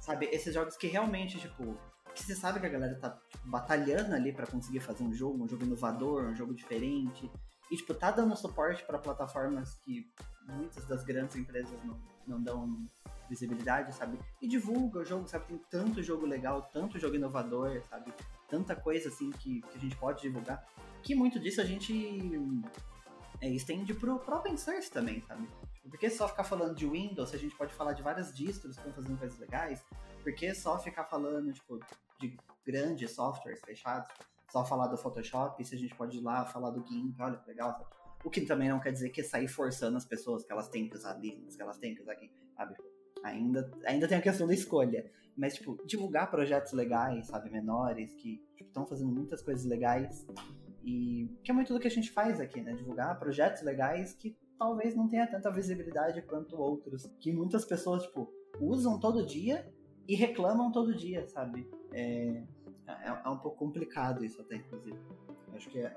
[0.00, 1.76] sabe, esses jogos que realmente, tipo,
[2.14, 5.42] que você sabe que a galera tá tipo, batalhando ali para conseguir fazer um jogo,
[5.42, 7.30] um jogo inovador, um jogo diferente,
[7.70, 10.06] e, tipo, tá dando suporte para plataformas que
[10.46, 12.86] muitas das grandes empresas não, não dão
[13.28, 14.18] visibilidade, sabe?
[14.40, 15.46] E divulga o jogo, sabe?
[15.46, 18.12] Tem tanto jogo legal, tanto jogo inovador, sabe?
[18.48, 20.64] Tanta coisa, assim, que, que a gente pode divulgar
[21.04, 21.92] que muito disso a gente
[23.40, 25.46] é, estende pro, pro open source também, sabe?
[25.74, 28.74] Tipo, por que só ficar falando de Windows, a gente pode falar de várias distros
[28.74, 29.84] que estão fazendo coisas legais?
[30.22, 31.78] Por que só ficar falando, tipo,
[32.18, 34.08] de grandes softwares fechados?
[34.50, 37.48] Só falar do Photoshop, se a gente pode ir lá falar do GIMP, olha que
[37.48, 38.03] legal, sabe?
[38.24, 40.88] O que também não quer dizer que é sair forçando as pessoas que elas têm
[40.88, 42.74] que usar Linux, que elas têm que usar GIMP, sabe?
[43.22, 45.10] Ainda, ainda tem a questão da escolha.
[45.36, 50.26] Mas, tipo, divulgar projetos legais, sabe, menores, que estão tipo, fazendo muitas coisas legais
[50.84, 52.72] e que é muito do que a gente faz aqui, né?
[52.74, 58.32] Divulgar projetos legais que talvez não tenha tanta visibilidade quanto outros, que muitas pessoas, tipo,
[58.60, 59.66] usam todo dia
[60.06, 61.68] e reclamam todo dia, sabe?
[61.92, 62.42] É,
[62.86, 64.98] é, é um pouco complicado isso até, inclusive.
[65.54, 65.96] Acho que é,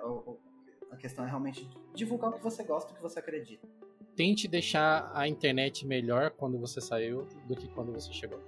[0.92, 3.68] a questão é realmente divulgar o que você gosta, o que você acredita.
[4.16, 8.40] Tente deixar a internet melhor quando você saiu do que quando você chegou.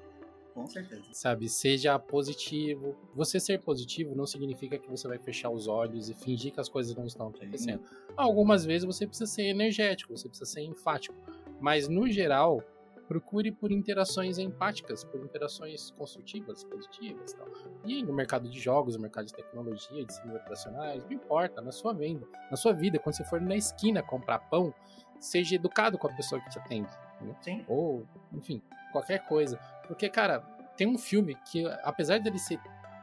[0.54, 1.04] Com certeza.
[1.14, 2.96] Sabe, seja positivo.
[3.16, 6.68] Você ser positivo não significa que você vai fechar os olhos e fingir que as
[6.68, 7.88] coisas não estão acontecendo.
[7.88, 7.96] Sim.
[8.18, 11.16] Algumas vezes você precisa ser energético, você precisa ser enfático.
[11.62, 12.64] Mas, no geral,
[13.10, 17.48] procure por interações empáticas, por interações construtivas, positivas tal.
[17.84, 21.72] E no mercado de jogos, no mercado de tecnologia, de sistemas operacionais, não importa, na
[21.72, 24.72] sua venda, na sua vida, quando você for na esquina comprar pão,
[25.20, 26.88] seja educado com a pessoa que te atende.
[27.20, 27.36] Né?
[27.42, 27.66] Sim.
[27.68, 29.58] Ou, enfim, qualquer coisa.
[29.88, 30.42] Porque, cara,
[30.78, 32.60] tem um filme que, apesar dele ser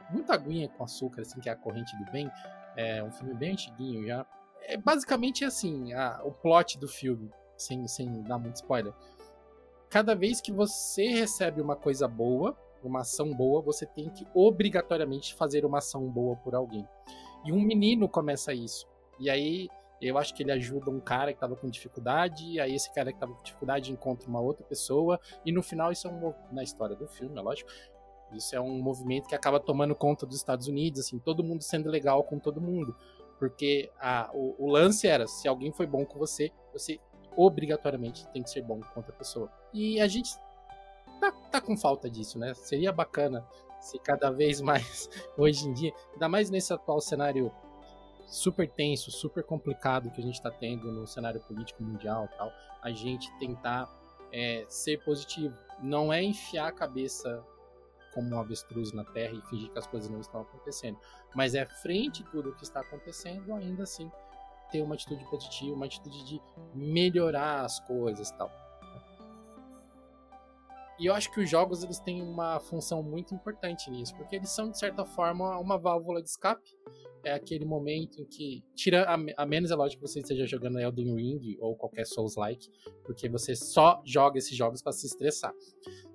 [0.09, 2.31] muito aguinha com açúcar, assim, que é a corrente do bem,
[2.77, 4.25] é um filme bem antiguinho já.
[4.61, 8.93] É basicamente assim, a, o plot do filme, sem, sem dar muito spoiler.
[9.89, 15.33] Cada vez que você recebe uma coisa boa, uma ação boa, você tem que obrigatoriamente
[15.33, 16.87] fazer uma ação boa por alguém.
[17.45, 18.87] E um menino começa isso.
[19.19, 19.69] E aí
[20.01, 23.15] eu acho que ele ajuda um cara que estava com dificuldade, aí esse cara que
[23.15, 26.95] estava com dificuldade encontra uma outra pessoa, e no final, isso é um, na história
[26.95, 27.69] do filme, é lógico,
[28.33, 31.89] Isso é um movimento que acaba tomando conta dos Estados Unidos, assim, todo mundo sendo
[31.89, 32.95] legal com todo mundo.
[33.39, 36.99] Porque a, o, o lance era, se alguém foi bom com você, você
[37.37, 39.49] obrigatoriamente tem que ser bom com outra pessoa.
[39.71, 40.35] E a gente
[41.21, 42.53] tá, tá com falta disso, né?
[42.55, 43.47] Seria bacana
[43.79, 45.07] se cada vez mais,
[45.37, 47.51] hoje em dia, ainda mais nesse atual cenário
[48.25, 52.91] super tenso, super complicado que a gente está tendo no cenário político mundial tal, a
[52.91, 53.89] gente tentar
[54.31, 55.55] é, ser positivo.
[55.81, 57.45] Não é enfiar a cabeça
[58.13, 60.97] como um avestruz na terra e fingir que as coisas não estão acontecendo.
[61.35, 64.11] Mas é frente a tudo o que está acontecendo, ainda assim,
[64.69, 66.41] ter uma atitude positiva, uma atitude de
[66.73, 68.51] melhorar as coisas tal.
[70.99, 74.49] E eu acho que os jogos eles têm uma função muito importante nisso, porque eles
[74.49, 76.75] são, de certa forma, uma válvula de escape.
[77.23, 80.79] É aquele momento em que, tira a, a menos é lógico que você esteja jogando
[80.79, 82.67] Elden Ring ou qualquer Souls-like,
[83.03, 85.53] porque você só joga esses jogos para se estressar.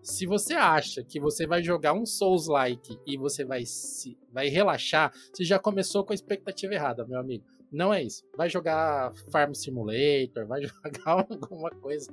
[0.03, 5.13] Se você acha que você vai jogar um Souls-like e você vai se vai relaxar,
[5.33, 7.45] você já começou com a expectativa errada, meu amigo.
[7.73, 8.23] Não é isso.
[8.37, 12.13] Vai jogar Farm Simulator, vai jogar alguma coisa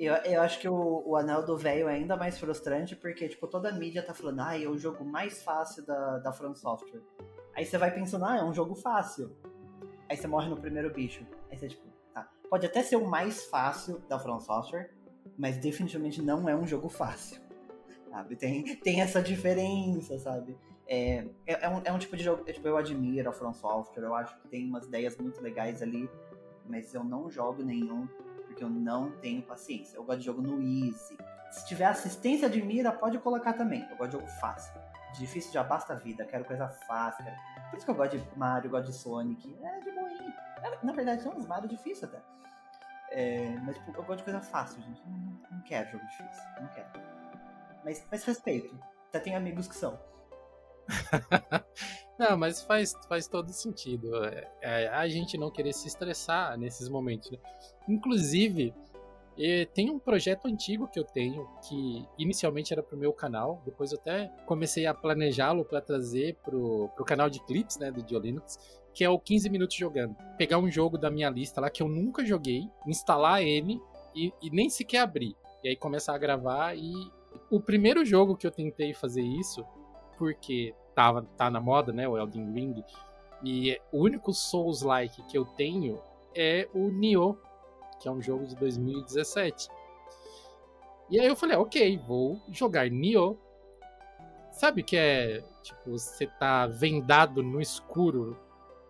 [0.00, 3.46] eu, eu acho que o, o Anel do Velho é ainda mais frustrante, porque, tipo,
[3.46, 7.02] toda a mídia tá falando, ah, é o jogo mais fácil da, da From Software.
[7.54, 9.36] Aí você vai pensando, ah, é um jogo fácil.
[10.08, 11.26] Aí você morre no primeiro bicho.
[11.50, 12.26] Aí você, tipo, tá.
[12.48, 14.90] Pode até ser o mais fácil da From Software,
[15.36, 17.38] mas definitivamente não é um jogo fácil.
[18.08, 18.36] Sabe?
[18.36, 20.56] Tem, tem essa diferença, sabe?
[20.92, 22.42] É, é, é, um, é um tipo de jogo.
[22.48, 25.80] É, tipo, eu admiro a From Software, eu acho que tem umas ideias muito legais
[25.80, 26.10] ali,
[26.66, 28.08] mas eu não jogo nenhum
[28.44, 29.96] porque eu não tenho paciência.
[29.96, 31.16] Eu gosto de jogo no easy.
[31.52, 33.86] Se tiver assistência de mira, pode colocar também.
[33.88, 34.74] Eu gosto de jogo fácil.
[35.16, 37.24] Difícil já basta a vida, quero coisa fácil.
[37.70, 39.56] Por isso que eu gosto de Mario, gosto de Sonic.
[39.62, 40.34] É de boinha.
[40.62, 42.20] É, na verdade, são uns Mario difíceis até.
[43.12, 45.00] É, mas tipo, eu gosto de coisa fácil, gente.
[45.06, 46.42] Não, não quero jogo difícil.
[46.60, 46.88] Não quero.
[47.84, 48.76] Mas, mas respeito.
[49.08, 49.98] Até tem amigos que são.
[52.18, 54.24] não, mas faz, faz todo sentido.
[54.24, 57.30] É, é, a gente não querer se estressar nesses momentos.
[57.30, 57.38] Né?
[57.88, 58.74] Inclusive,
[59.74, 63.98] tem um projeto antigo que eu tenho, que inicialmente era pro meu canal, depois eu
[63.98, 68.58] até comecei a planejá-lo para trazer pro, pro canal de clips, né, do Diolinux,
[68.92, 70.14] que é o 15 minutos jogando.
[70.36, 73.80] Pegar um jogo da minha lista lá que eu nunca joguei, instalar ele
[74.14, 75.34] e, e nem sequer abrir.
[75.62, 76.92] E aí começar a gravar e
[77.50, 79.64] o primeiro jogo que eu tentei fazer isso,
[80.18, 82.84] porque tava, tá na moda, né, o Elden Ring,
[83.42, 86.00] e o único Souls-like que eu tenho
[86.34, 87.36] é o Nioh
[88.00, 89.68] que é um jogo de 2017.
[91.10, 93.36] E aí eu falei, ok, vou jogar Nioh.
[94.52, 98.36] Sabe que é, tipo, você tá vendado no escuro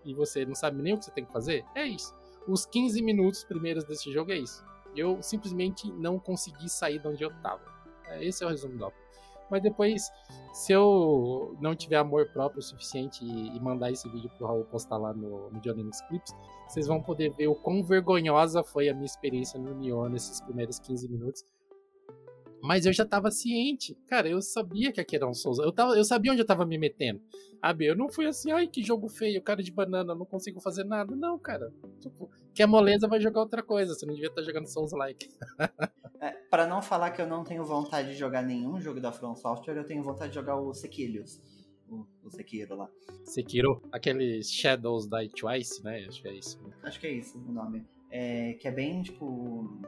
[0.05, 1.65] e você não sabe nem o que você tem que fazer?
[1.75, 2.15] É isso.
[2.47, 4.65] Os 15 minutos primeiros desse jogo é isso.
[4.97, 7.63] Eu simplesmente não consegui sair de onde eu tava.
[8.07, 9.03] É, esse é o resumo do ópera.
[9.51, 10.11] Mas depois,
[10.53, 14.65] se eu não tiver amor próprio o suficiente e, e mandar esse vídeo pro Raul
[14.65, 16.33] postar lá no, no Johnny Clips,
[16.69, 20.79] vocês vão poder ver o quão vergonhosa foi a minha experiência no Nioh nesses primeiros
[20.79, 21.45] 15 minutos.
[22.63, 23.97] Mas eu já tava ciente.
[24.07, 25.59] Cara, eu sabia que aqui era um Souls.
[25.59, 27.21] Eu, tava, eu sabia onde eu tava me metendo.
[27.61, 27.87] Sabe?
[27.87, 31.17] Eu não fui assim, ai, que jogo feio, cara de banana, não consigo fazer nada.
[31.17, 31.73] Não, cara.
[32.01, 33.95] Tipo, quer moleza, vai jogar outra coisa.
[33.95, 35.29] Você não devia estar tá jogando Souls-like.
[36.21, 39.35] é, pra não falar que eu não tenho vontade de jogar nenhum jogo da From
[39.35, 41.41] Software, eu tenho vontade de jogar o Sequilhos.
[41.89, 42.89] O, o Sekiro lá.
[43.25, 43.83] Sekiro?
[43.91, 46.05] Aquele Shadows Die Twice, né?
[46.07, 46.61] Acho que é isso.
[46.85, 47.85] Acho que é isso o nome.
[48.11, 49.81] É, que é bem, tipo...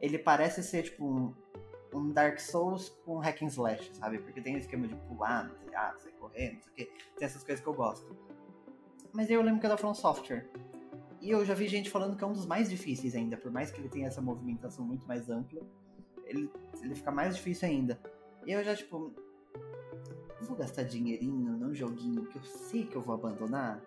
[0.00, 1.34] Ele parece ser, tipo, um
[1.96, 4.18] um Dark Souls com hack and slash, sabe?
[4.18, 6.92] Porque tem o esquema de pular, ah, sair correndo, não sei o quê.
[7.16, 8.16] Tem essas coisas que eu gosto.
[9.12, 10.46] Mas eu lembro que é da From Software.
[11.26, 13.72] E eu já vi gente falando que é um dos mais difíceis ainda, por mais
[13.72, 15.60] que ele tenha essa movimentação muito mais ampla,
[16.24, 16.48] ele,
[16.80, 17.98] ele fica mais difícil ainda.
[18.46, 19.12] E eu já, tipo,
[20.42, 23.82] vou gastar dinheirinho num joguinho que eu sei que eu vou abandonar?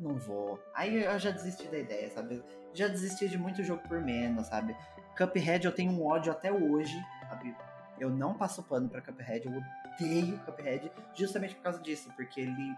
[0.00, 0.58] Não vou.
[0.74, 2.42] Aí eu já desisti da ideia, sabe?
[2.72, 4.74] Já desisti de muito jogo por menos, sabe?
[5.14, 6.98] Cuphead eu tenho um ódio até hoje,
[7.28, 7.54] sabe?
[8.00, 9.52] Eu não passo pano pra Cuphead, eu
[9.92, 12.74] odeio Cuphead justamente por causa disso, porque ele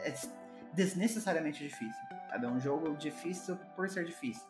[0.00, 0.10] é
[0.72, 2.46] desnecessariamente difícil, sabe?
[2.46, 4.46] É um jogo difícil por ser difícil.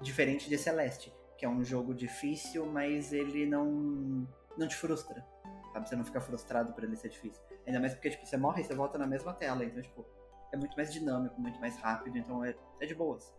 [0.00, 4.26] Diferente de Celeste, que é um jogo difícil, mas ele não,
[4.56, 5.24] não te frustra,
[5.72, 5.88] sabe?
[5.88, 7.42] Você não fica frustrado por ele ser difícil.
[7.66, 10.04] Ainda mais porque, tipo, você morre e você volta na mesma tela, então, tipo,
[10.52, 13.34] é muito mais dinâmico, muito mais rápido, então é, é de boas.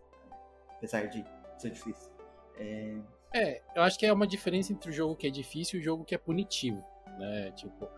[0.76, 1.24] Apesar de
[1.58, 2.12] ser difícil.
[2.56, 2.98] É...
[3.34, 5.84] é, eu acho que é uma diferença entre o jogo que é difícil e o
[5.84, 6.84] jogo que é punitivo,
[7.18, 7.50] né?
[7.52, 7.88] Tipo,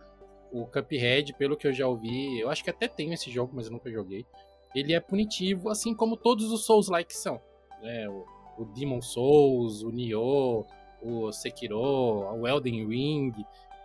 [0.52, 3.66] o Cuphead, pelo que eu já ouvi, eu acho que até tenho esse jogo, mas
[3.66, 4.26] eu nunca joguei.
[4.74, 7.40] Ele é punitivo, assim como todos os Souls-like são.
[7.82, 8.08] Né?
[8.08, 8.24] O,
[8.58, 10.64] o Demon Souls, o Nioh,
[11.02, 13.32] o Sekiro, o Elden Ring.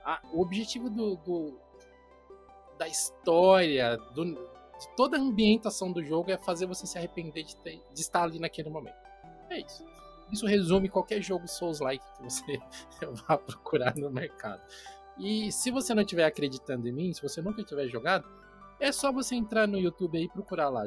[0.04, 1.60] A, o objetivo do, do,
[2.78, 7.56] da história, do, de toda a ambientação do jogo é fazer você se arrepender de,
[7.58, 8.98] ter, de estar ali naquele momento.
[9.50, 9.84] É isso.
[10.32, 12.60] Isso resume qualquer jogo Souls-like que você
[13.28, 14.62] vá procurar no mercado.
[15.18, 18.28] E se você não estiver acreditando em mim, se você nunca tiver jogado,
[18.80, 20.84] é só você entrar no YouTube aí e procurar lá.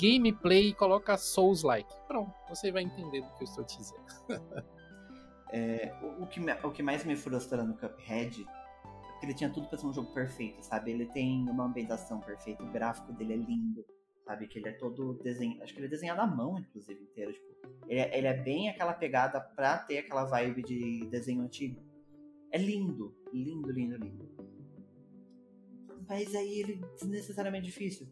[0.00, 1.92] Gameplay e coloca Souls-like.
[2.06, 4.04] Pronto, você vai entender do que eu estou te dizendo.
[5.52, 9.50] é, o, o, que, o que mais me frustra no Cuphead é que ele tinha
[9.50, 10.92] tudo para ser um jogo perfeito, sabe?
[10.92, 13.84] Ele tem uma ambientação perfeita, o gráfico dele é lindo,
[14.24, 14.46] sabe?
[14.46, 15.62] Que ele é todo desenhado.
[15.62, 17.32] Acho que ele é desenhado à mão, inclusive, inteiro.
[17.32, 17.46] Tipo,
[17.86, 21.80] ele, é, ele é bem aquela pegada pra ter aquela vibe de desenho antigo.
[22.50, 24.28] É lindo, lindo, lindo, lindo.
[26.08, 28.06] Mas aí ele é desnecessariamente difícil.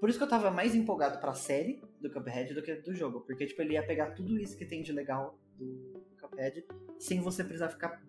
[0.00, 3.20] Por isso que eu tava mais empolgado pra série do Cuphead do que do jogo.
[3.20, 6.64] Porque, tipo, ele ia pegar tudo isso que tem de legal do, do Cuphead
[6.98, 8.02] sem você precisar ficar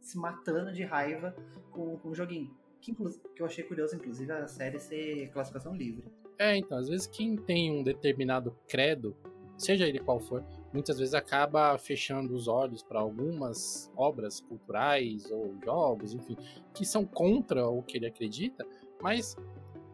[0.00, 1.34] se matando de raiva
[1.70, 2.54] com, com o joguinho.
[2.80, 6.04] Que, que eu achei curioso, inclusive, a série ser classificação livre.
[6.38, 9.16] É, então, às vezes quem tem um determinado credo,
[9.64, 15.54] seja ele qual for, muitas vezes acaba fechando os olhos para algumas obras culturais ou
[15.64, 16.36] jogos, enfim,
[16.74, 18.66] que são contra o que ele acredita,
[19.00, 19.36] mas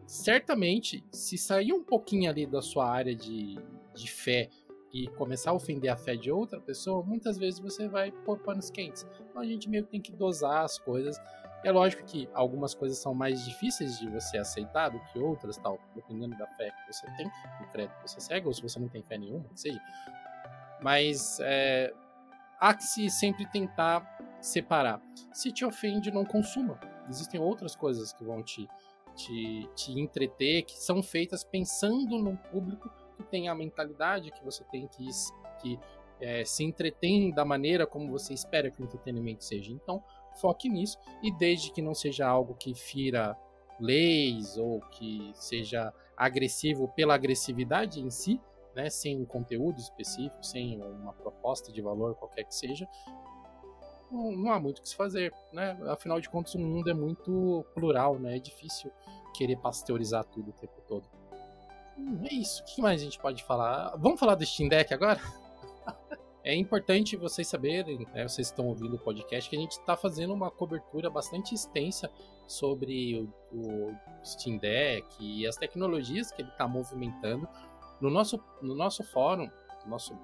[0.05, 3.57] certamente, se sair um pouquinho ali da sua área de,
[3.93, 4.49] de fé
[4.91, 8.71] e começar a ofender a fé de outra pessoa, muitas vezes você vai pôr panos
[8.71, 9.05] quentes.
[9.29, 11.19] Então a gente meio que tem que dosar as coisas
[11.63, 15.79] é lógico que algumas coisas são mais difíceis de você aceitar do que outras, tal,
[15.93, 18.87] dependendo da fé que você tem, do credo que você segue, ou se você não
[18.87, 19.81] tem fé nenhuma, que seja.
[20.81, 21.93] Mas é,
[22.59, 25.01] há que se sempre tentar separar.
[25.33, 26.79] Se te ofende, não consuma.
[27.09, 28.67] Existem outras coisas que vão te,
[29.15, 34.63] te, te entreter, que são feitas pensando no público que tem a mentalidade que você
[34.65, 35.07] tem que,
[35.61, 35.79] que
[36.21, 39.71] é, se entretém da maneira como você espera que o entretenimento seja.
[39.71, 40.03] Então,
[40.35, 43.37] foque nisso e desde que não seja algo que fira
[43.79, 48.41] leis ou que seja agressivo pela agressividade em si,
[48.75, 52.87] né, sem um conteúdo específico, sem uma proposta de valor qualquer que seja,
[54.11, 55.77] não, não, há muito o que se fazer, né?
[55.87, 58.37] Afinal de contas, o mundo é muito plural, né?
[58.37, 58.91] É difícil
[59.35, 61.07] querer pasteurizar tudo o tempo todo.
[61.97, 62.63] Hum, é isso.
[62.63, 63.95] O que mais a gente pode falar?
[63.97, 65.21] Vamos falar do Steam Deck agora?
[66.49, 70.33] É importante vocês saberem, né, vocês estão ouvindo o podcast, que a gente está fazendo
[70.33, 72.09] uma cobertura bastante extensa
[72.47, 73.95] sobre o, o
[74.25, 77.47] Steam Deck e as tecnologias que ele está movimentando.
[78.01, 79.47] No nosso, no nosso fórum,
[79.85, 80.17] nosso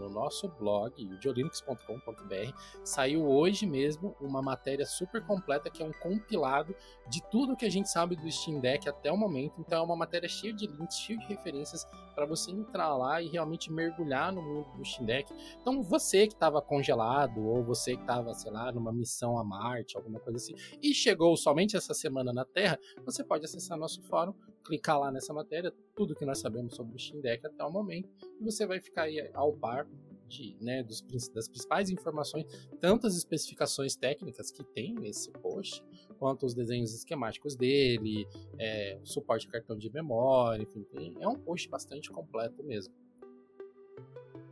[0.00, 6.74] no nosso blog, geolinux.com.br, saiu hoje mesmo uma matéria super completa que é um compilado
[7.08, 9.60] de tudo que a gente sabe do Steam Deck até o momento.
[9.60, 13.28] Então é uma matéria cheia de links, cheia de referências para você entrar lá e
[13.28, 15.32] realmente mergulhar no mundo do Steam Deck.
[15.60, 19.96] Então você que estava congelado ou você que estava, sei lá, numa missão a Marte,
[19.96, 24.34] alguma coisa assim, e chegou somente essa semana na Terra, você pode acessar nosso fórum,
[24.64, 28.08] clicar lá nessa matéria, tudo que nós sabemos sobre o Steam Deck até o momento,
[28.40, 29.86] e você vai ficar aí ao par
[30.28, 32.46] de, né, dos, das principais informações,
[32.78, 35.84] tanto as especificações técnicas que tem nesse post,
[36.18, 41.36] quanto os desenhos esquemáticos dele, é, suporte a cartão de memória, enfim, tem, é um
[41.36, 42.94] post bastante completo mesmo.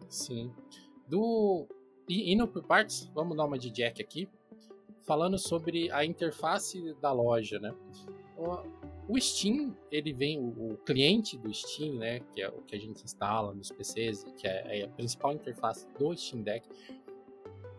[0.09, 0.53] Sim.
[1.07, 1.69] Do
[2.09, 4.29] e indo por partes, vamos dar uma de Jack aqui,
[5.07, 7.75] falando sobre a interface da loja, né?
[9.09, 12.79] O Steam, ele vem, o, o, cliente do Steam, né, que é o que a
[12.79, 16.69] gente instala nos PCs, que é, é a principal interface do Steam Deck,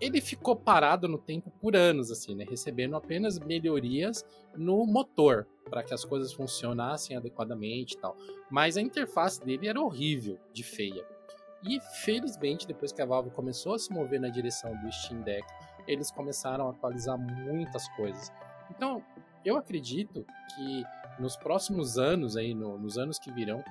[0.02, 4.26] ele ficou parado no tempo por anos, assim, né, recebendo apenas melhorias
[4.56, 8.18] no motor, para que as coisas funcionassem adequadamente e tal.
[8.50, 11.06] Mas a interface dele era horrível, de feia.
[11.64, 15.46] E felizmente, depois que a Valve começou a se mover na direção do Steam Deck,
[15.86, 18.32] eles começaram a atualizar muitas coisas.
[18.72, 19.04] Então,
[19.44, 20.26] eu acredito
[20.56, 20.84] que
[21.20, 23.64] nos próximos anos, aí, no, nos anos que virão,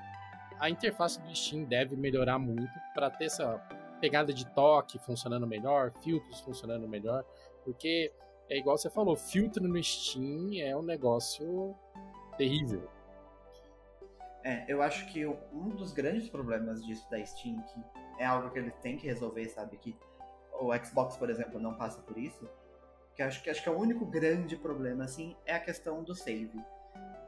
[0.58, 3.58] a interface do Steam deve melhorar muito para ter essa
[4.00, 7.24] pegada de toque funcionando melhor, filtros funcionando melhor,
[7.64, 8.12] porque
[8.48, 11.74] é igual você falou, filtro no Steam é um negócio
[12.36, 12.88] terrível.
[14.44, 18.58] É, eu acho que um dos grandes problemas disso da Steam, que é algo que
[18.58, 19.96] ele tem que resolver, sabe, que
[20.60, 22.48] o Xbox, por exemplo, não passa por isso,
[23.14, 26.14] que acho que acho que é o único grande problema assim é a questão do
[26.14, 26.58] save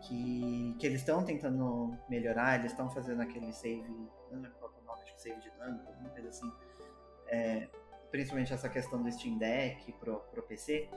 [0.02, 3.84] que, que eles estão tentando melhorar, eles estão fazendo aquele save,
[4.30, 6.52] não lembro qual é o nome, acho que save dinâmico, alguma coisa assim.
[7.28, 7.68] É,
[8.10, 10.88] principalmente essa questão do Steam Deck pro, pro PC.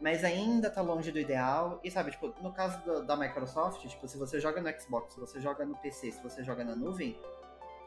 [0.00, 1.80] Mas ainda tá longe do ideal.
[1.82, 5.20] E sabe, tipo, no caso do, da Microsoft, tipo, se você joga no Xbox, se
[5.20, 7.18] você joga no PC, se você joga na nuvem,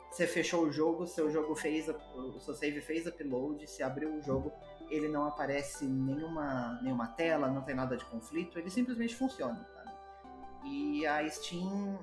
[0.10, 4.22] você fechou o jogo, seu jogo fez, o seu save fez upload, se abriu o
[4.22, 4.52] jogo,
[4.90, 9.68] ele não aparece nenhuma, nenhuma tela, não tem nada de conflito, ele simplesmente funciona?
[10.66, 12.00] E a Steam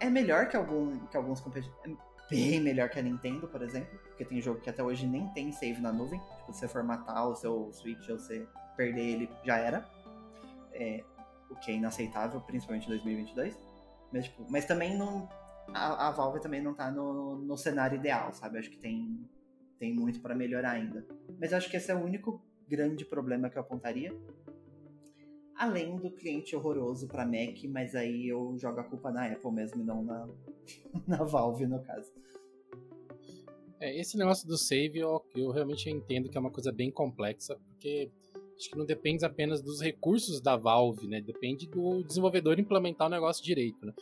[0.00, 1.82] é melhor que, algum, que alguns competidores.
[1.90, 5.28] É bem melhor que a Nintendo, por exemplo, porque tem jogo que até hoje nem
[5.28, 6.20] tem save na nuvem.
[6.20, 8.46] Tipo, você formatar o seu Switch ou você
[8.76, 9.88] perder ele, já era.
[10.72, 11.04] É,
[11.48, 13.56] o que é inaceitável, principalmente em 2022.
[14.12, 15.28] Mas, tipo, mas também não.
[15.72, 18.58] A, a, Valve também não tá no, no cenário ideal, sabe?
[18.58, 19.28] Acho que tem,
[19.78, 21.06] tem muito para melhorar ainda.
[21.40, 24.12] Mas acho que esse é o único grande problema que eu apontaria.
[25.58, 29.80] Além do cliente horroroso para Mac, mas aí eu jogo a culpa na Apple mesmo
[29.80, 30.28] e não na,
[31.06, 32.12] na Valve, no caso.
[33.80, 37.58] É, esse negócio do save eu, eu realmente entendo que é uma coisa bem complexa,
[37.68, 38.10] porque
[38.56, 41.20] acho que não depende apenas dos recursos da Valve, né?
[41.20, 43.92] Depende do desenvolvedor implementar o negócio direito, né?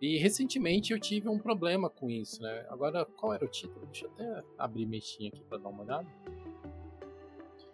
[0.00, 2.66] E recentemente eu tive um problema com isso, né?
[2.70, 3.86] Agora, qual era o título?
[3.86, 6.08] Deixa eu até abrir mexinha aqui para dar uma olhada.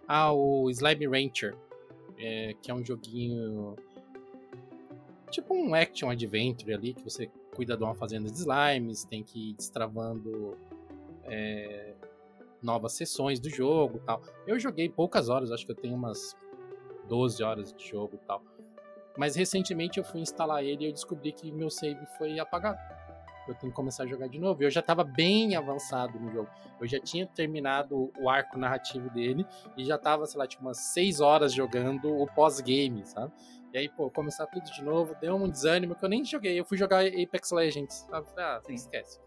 [0.09, 1.57] Ah, o Slime Rancher,
[2.19, 3.77] é, que é um joguinho
[5.31, 9.51] tipo um action adventure ali, que você cuida de uma fazenda de slimes, tem que
[9.51, 10.57] ir destravando
[11.25, 11.95] é,
[12.63, 14.23] novas sessões do jogo tal.
[14.47, 16.37] Eu joguei poucas horas, acho que eu tenho umas
[17.09, 18.43] 12 horas de jogo tal.
[19.17, 22.79] Mas recentemente eu fui instalar ele e eu descobri que meu save foi apagado.
[23.49, 24.63] Eu tenho que começar a jogar de novo.
[24.63, 26.49] Eu já estava bem avançado no jogo.
[26.81, 30.79] Eu já tinha terminado o arco narrativo dele e já estava, sei lá, tipo umas
[30.79, 33.33] 6 horas jogando o pós-game, sabe?
[33.73, 36.59] E aí, pô, começar tudo de novo, deu um desânimo que eu nem joguei.
[36.59, 38.07] Eu fui jogar Apex Legends.
[38.09, 38.27] Sabe?
[38.37, 38.75] Ah, Sim.
[38.75, 39.21] esquece.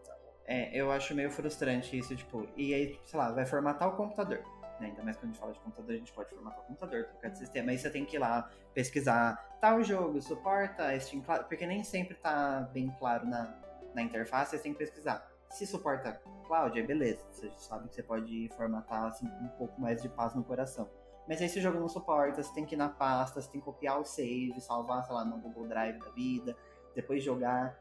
[0.46, 4.40] É, eu acho meio frustrante isso, tipo, e aí, sei lá, vai formatar o computador.
[4.80, 4.88] Né?
[4.88, 7.30] Ainda mais quando a gente fala de computador, a gente pode formatar o computador, trocar
[7.30, 7.72] de sistema.
[7.72, 12.68] Aí você tem que ir lá pesquisar tal jogo, suporta Steam porque nem sempre tá
[12.74, 13.54] bem claro na,
[13.94, 15.30] na interface, você tem que pesquisar.
[15.50, 17.26] Se suporta cloud, é beleza.
[17.32, 20.90] Você sabe que você pode formatar assim, um pouco mais de paz no coração.
[21.28, 23.62] Mas aí se o jogo não suporta, você tem que ir na pasta, você tem
[23.62, 26.58] que copiar o save, salvar, sei lá, no Google Drive da vida,
[26.96, 27.80] depois jogar.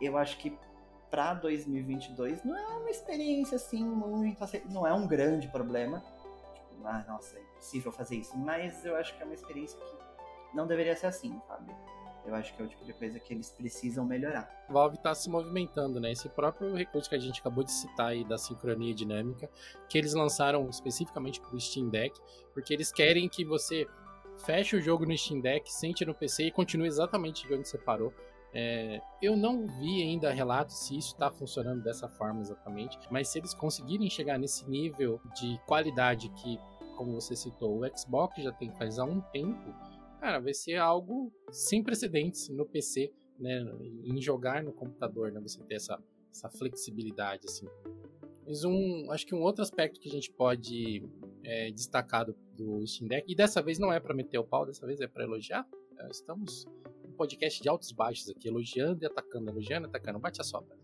[0.00, 0.58] Eu acho que
[1.10, 4.42] para 2022 não é uma experiência assim muito.
[4.70, 6.02] Não é um grande problema.
[6.54, 8.36] Tipo, ah, nossa, é impossível fazer isso.
[8.38, 11.74] Mas eu acho que é uma experiência que não deveria ser assim, sabe?
[12.24, 14.48] Eu acho que é o tipo de coisa que eles precisam melhorar.
[14.68, 16.12] Valve está se movimentando, né?
[16.12, 19.50] Esse próprio recurso que a gente acabou de citar aí da sincronia dinâmica,
[19.88, 22.18] que eles lançaram especificamente para o Steam Deck,
[22.54, 23.86] porque eles querem que você
[24.44, 27.78] feche o jogo no Steam Deck, sente no PC e continue exatamente de onde você
[27.78, 28.12] parou.
[28.54, 33.38] É, eu não vi ainda relatos se isso está funcionando dessa forma exatamente, mas se
[33.38, 36.58] eles conseguirem chegar nesse nível de qualidade que,
[36.96, 39.74] como você citou, o Xbox já tem faz há um tempo,
[40.22, 43.60] cara, vai ser algo sem precedentes no PC, né,
[44.04, 46.00] em jogar no computador, né, você ter essa,
[46.30, 47.66] essa flexibilidade, assim.
[48.46, 51.02] Mas um, acho que um outro aspecto que a gente pode
[51.42, 54.64] é, destacar do, do Steam Deck, e dessa vez não é para meter o pau,
[54.64, 55.66] dessa vez é para elogiar,
[55.98, 56.66] é, estamos
[57.04, 60.44] um podcast de altos e baixos aqui, elogiando e atacando, elogiando e atacando, bate a
[60.44, 60.76] sopra.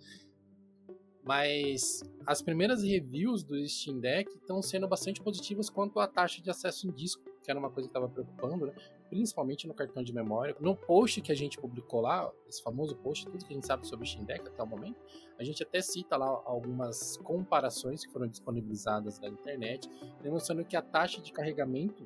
[1.22, 6.51] Mas as primeiras reviews do Steam Deck estão sendo bastante positivas quanto à taxa de
[6.51, 8.74] acesso em disco, que era uma coisa que estava preocupando, né?
[9.09, 10.56] Principalmente no cartão de memória.
[10.61, 13.86] No post que a gente publicou lá, esse famoso post, tudo que a gente sabe
[13.86, 15.00] sobre Steam Deck até o momento,
[15.38, 19.88] a gente até cita lá algumas comparações que foram disponibilizadas na internet,
[20.22, 22.04] demonstrando que a taxa de carregamento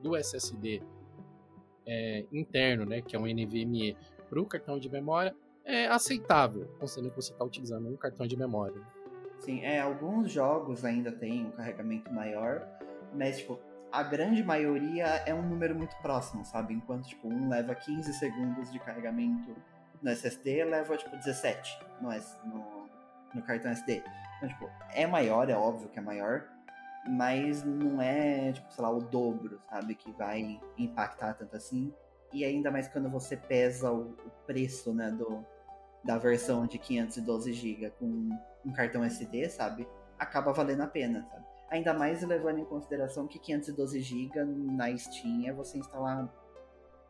[0.00, 0.82] do SSD
[1.86, 3.96] é, interno, né, que é um NVMe,
[4.28, 5.34] para o cartão de memória
[5.64, 8.80] é aceitável, considerando que você está utilizando um cartão de memória.
[9.40, 12.66] Sim, é, alguns jogos ainda têm um carregamento maior,
[13.14, 13.58] mas tipo,
[13.92, 16.74] a grande maioria é um número muito próximo, sabe?
[16.74, 19.54] Enquanto tipo, um leva 15 segundos de carregamento
[20.02, 22.10] no SSD, leva tipo 17 no,
[22.48, 22.88] no,
[23.34, 24.02] no cartão SD.
[24.36, 26.44] Então, tipo, é maior, é óbvio que é maior,
[27.08, 29.94] mas não é, tipo, sei lá, o dobro, sabe?
[29.94, 31.92] Que vai impactar tanto assim.
[32.32, 35.44] E ainda mais quando você pesa o, o preço, né, do,
[36.04, 38.30] da versão de 512 GB com
[38.64, 39.86] um cartão SD, sabe?
[40.18, 41.49] Acaba valendo a pena, sabe?
[41.70, 46.28] Ainda mais levando em consideração que 512 GB na Steam é você instalar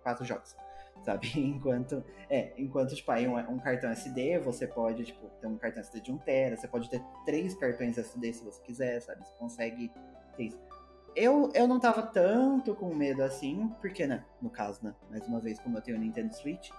[0.03, 0.55] quatro jogos,
[1.03, 1.31] sabe?
[1.41, 5.81] Enquanto, é, enquanto tipo, aí um, um, cartão SD, você pode, tipo, ter um cartão
[5.81, 9.27] SD de 1 tera, você pode ter três cartões SD se você quiser, sabe?
[9.27, 9.91] Você consegue
[10.37, 10.61] ter isso.
[11.17, 15.41] Eu, eu não tava tanto com medo assim, porque, né, no caso, né, mais uma
[15.41, 16.71] vez, como eu tenho o Nintendo Switch,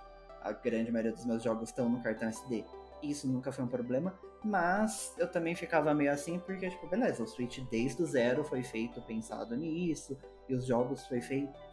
[0.42, 2.64] a grande maioria dos meus jogos estão no cartão SD.
[3.04, 7.28] Isso nunca foi um problema, mas eu também ficava meio assim, porque, tipo, beleza, o
[7.28, 10.18] Switch desde o zero foi feito pensado nisso,
[10.50, 11.22] e os jogos foi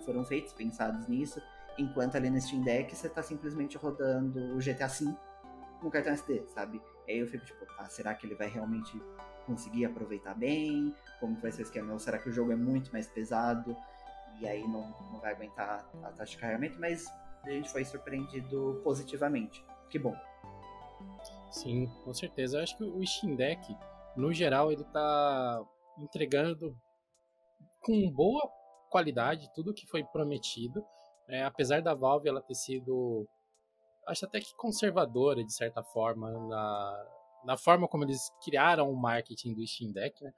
[0.04, 1.40] foram feitos pensados nisso,
[1.78, 5.14] enquanto ali no Steam Deck você tá simplesmente rodando o GTA V
[5.82, 6.82] no cartão SD, sabe?
[7.06, 9.00] E aí eu fico tipo, ah, será que ele vai realmente
[9.46, 10.94] conseguir aproveitar bem?
[11.20, 11.92] Como vai ser o esquema?
[11.92, 13.76] Ou será que o jogo é muito mais pesado?
[14.40, 16.78] E aí não, não vai aguentar a taxa de carregamento?
[16.78, 17.06] Mas
[17.44, 19.64] a gente foi surpreendido positivamente.
[19.88, 20.14] Que bom.
[21.50, 22.58] Sim, com certeza.
[22.58, 23.60] Eu acho que o Steam Deck,
[24.16, 25.64] no geral, ele tá
[25.98, 26.76] entregando
[27.80, 28.48] com boa
[28.90, 30.84] qualidade tudo que foi prometido.
[31.28, 33.28] É, apesar da Valve ela ter sido,
[34.06, 37.06] acho até que conservadora de certa forma na,
[37.44, 40.32] na forma como eles criaram o marketing do Steam Deck, né?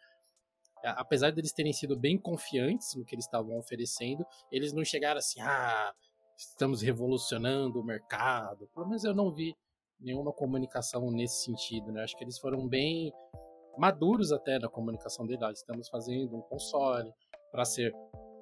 [0.83, 5.41] apesar deles terem sido bem confiantes no que eles estavam oferecendo, eles não chegaram assim,
[5.41, 5.93] ah,
[6.37, 8.67] estamos revolucionando o mercado.
[8.75, 9.55] Pelo menos eu não vi
[10.01, 12.03] nenhuma comunicação nesse sentido, né?
[12.03, 13.13] Acho que eles foram bem
[13.79, 15.43] maduros até na comunicação deles.
[15.43, 17.13] Ah, estamos fazendo um console
[17.51, 17.95] para ser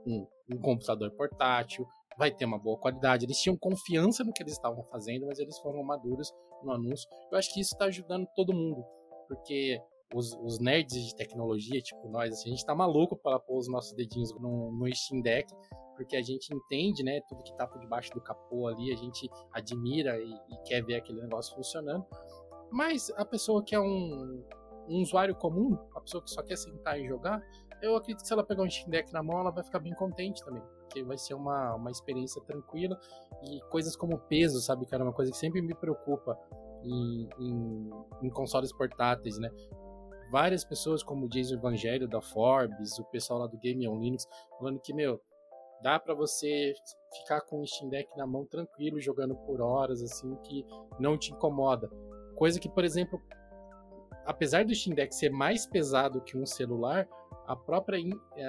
[0.06, 1.86] um, um, computador portátil,
[2.16, 3.24] vai ter uma boa qualidade.
[3.24, 6.32] Eles tinham confiança no que eles estavam fazendo, mas eles foram maduros
[6.62, 7.08] no anúncio.
[7.30, 8.84] Eu acho que isso está ajudando todo mundo,
[9.28, 9.80] porque
[10.14, 13.68] os, os, nerds de tecnologia, tipo nós, assim, a gente tá maluco para pôr os
[13.68, 15.52] nossos dedinhos no, no Steam Deck,
[15.98, 19.28] porque a gente entende, né, tudo que tá por debaixo do capô ali, a gente
[19.52, 22.06] admira e, e quer ver aquele negócio funcionando.
[22.70, 24.44] Mas a pessoa que é um,
[24.88, 27.42] um usuário comum, a pessoa que só quer sentar e jogar,
[27.82, 29.94] eu acredito que se ela pegar um Steam Deck na mão, ela vai ficar bem
[29.94, 30.62] contente também.
[30.82, 32.98] Porque vai ser uma, uma experiência tranquila.
[33.42, 35.02] E coisas como peso, sabe, cara?
[35.02, 36.38] É uma coisa que sempre me preocupa
[36.84, 37.90] em, em,
[38.22, 39.50] em consoles portáteis, né?
[40.30, 44.26] Várias pessoas, como o Jason Evangelho da Forbes, o pessoal lá do Game on Linux,
[44.58, 45.20] falando que, meu,
[45.82, 46.72] dá para você
[47.18, 50.64] ficar com o Steam Deck na mão tranquilo, jogando por horas, assim, que
[50.98, 51.90] não te incomoda.
[52.36, 53.20] Coisa que, por exemplo,
[54.26, 57.08] apesar do Steam Deck ser mais pesado que um celular,
[57.46, 57.98] a própria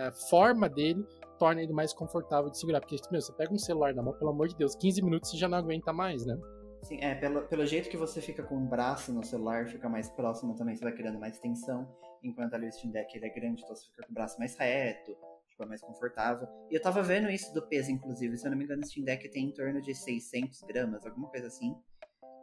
[0.07, 1.05] a forma dele
[1.37, 2.81] torna ele mais confortável de segurar.
[2.81, 5.37] Porque, meu, você pega um celular na mão, pelo amor de Deus, 15 minutos você
[5.37, 6.37] já não aguenta mais, né?
[6.83, 10.09] Sim, é, pelo, pelo jeito que você fica com o braço no celular, fica mais
[10.09, 11.87] próximo também, você vai criando mais tensão,
[12.23, 14.55] enquanto ali o Steam Deck ele é grande, então você fica com o braço mais
[14.55, 15.15] reto,
[15.59, 16.47] fica mais confortável.
[16.71, 19.03] E eu tava vendo isso do peso, inclusive, se eu não me engano, o Steam
[19.03, 21.75] Deck tem em torno de 600 gramas, alguma coisa assim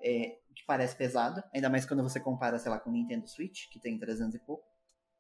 [0.03, 3.69] é, que parece pesado, ainda mais quando você compara, sei lá, com o Nintendo Switch,
[3.71, 4.65] que tem 300 e pouco.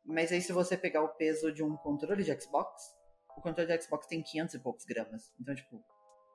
[0.04, 2.82] Mas aí se você pegar o peso de um controle de Xbox,
[3.36, 5.32] o controle de Xbox tem 500 e poucos gramas.
[5.40, 5.82] Então, tipo,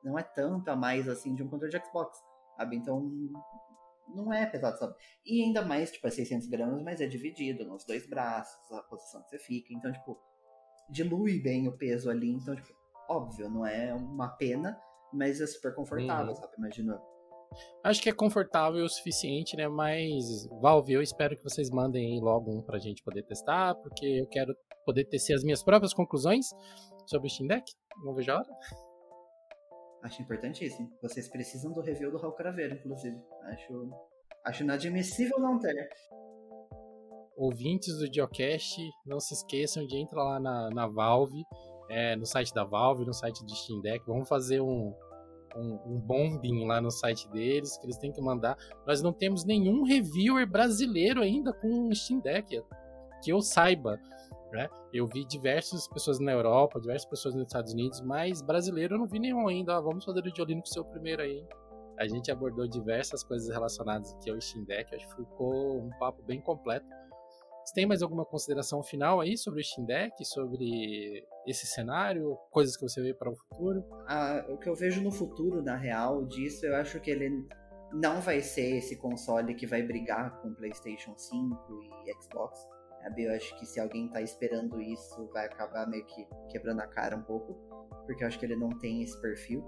[0.04, 2.18] não é tanto a mais assim de um controle de Xbox,
[2.58, 2.76] sabe?
[2.76, 3.10] Então,
[4.14, 4.96] não é pesado, sabe?
[5.26, 9.24] E ainda mais, tipo, é 600 gramas, mas é dividido nos dois braços, a posição
[9.24, 9.74] que você fica.
[9.74, 10.20] Então, tipo,
[10.92, 12.30] dilui bem o peso ali.
[12.30, 12.74] Então, tipo,
[13.10, 14.78] óbvio, não é uma pena,
[15.14, 16.36] mas é super confortável, uhum.
[16.36, 16.54] sabe?
[16.58, 17.02] Imagina
[17.84, 19.68] Acho que é confortável o suficiente, né?
[19.68, 24.06] Mas, Valve, eu espero que vocês mandem aí logo um pra gente poder testar, porque
[24.06, 26.46] eu quero poder tecer as minhas próprias conclusões
[27.06, 27.66] sobre o Steam Deck.
[28.06, 28.50] Não vejo a hora.
[30.04, 30.90] Acho importantíssimo.
[31.02, 33.20] Vocês precisam do review do Raul Craveiro, inclusive.
[33.44, 33.90] Acho,
[34.46, 35.90] acho inadmissível não ter.
[37.38, 41.44] Ouvintes do Geocast, não se esqueçam de entrar lá na, na Valve,
[41.90, 44.06] é, no site da Valve, no site do Steam Deck.
[44.06, 44.94] Vamos fazer um,
[45.56, 48.58] um, um bombing lá no site deles, que eles têm que mandar.
[48.86, 52.62] Nós não temos nenhum reviewer brasileiro ainda com o Steam Deck,
[53.24, 54.00] que eu saiba.
[54.52, 54.68] Né?
[54.94, 59.08] Eu vi diversas pessoas na Europa, diversas pessoas nos Estados Unidos, mas brasileiro eu não
[59.08, 59.80] vi nenhum ainda.
[59.80, 61.46] Vamos fazer o de Olímpico seu primeiro aí.
[61.98, 66.22] A gente abordou diversas coisas relacionadas aqui ao Steam Deck, acho que ficou um papo
[66.24, 66.86] bem completo.
[67.72, 72.76] Você tem mais alguma consideração final aí sobre o Steam Deck, sobre esse cenário, coisas
[72.76, 73.86] que você vê para o futuro?
[74.10, 77.48] Ah, o que eu vejo no futuro, na real, disso, eu acho que ele
[77.94, 81.56] não vai ser esse console que vai brigar com PlayStation 5
[82.06, 82.60] e Xbox.
[83.04, 83.24] Sabe?
[83.24, 87.16] Eu acho que se alguém tá esperando isso, vai acabar meio que quebrando a cara
[87.16, 87.54] um pouco,
[88.06, 89.64] porque eu acho que ele não tem esse perfil.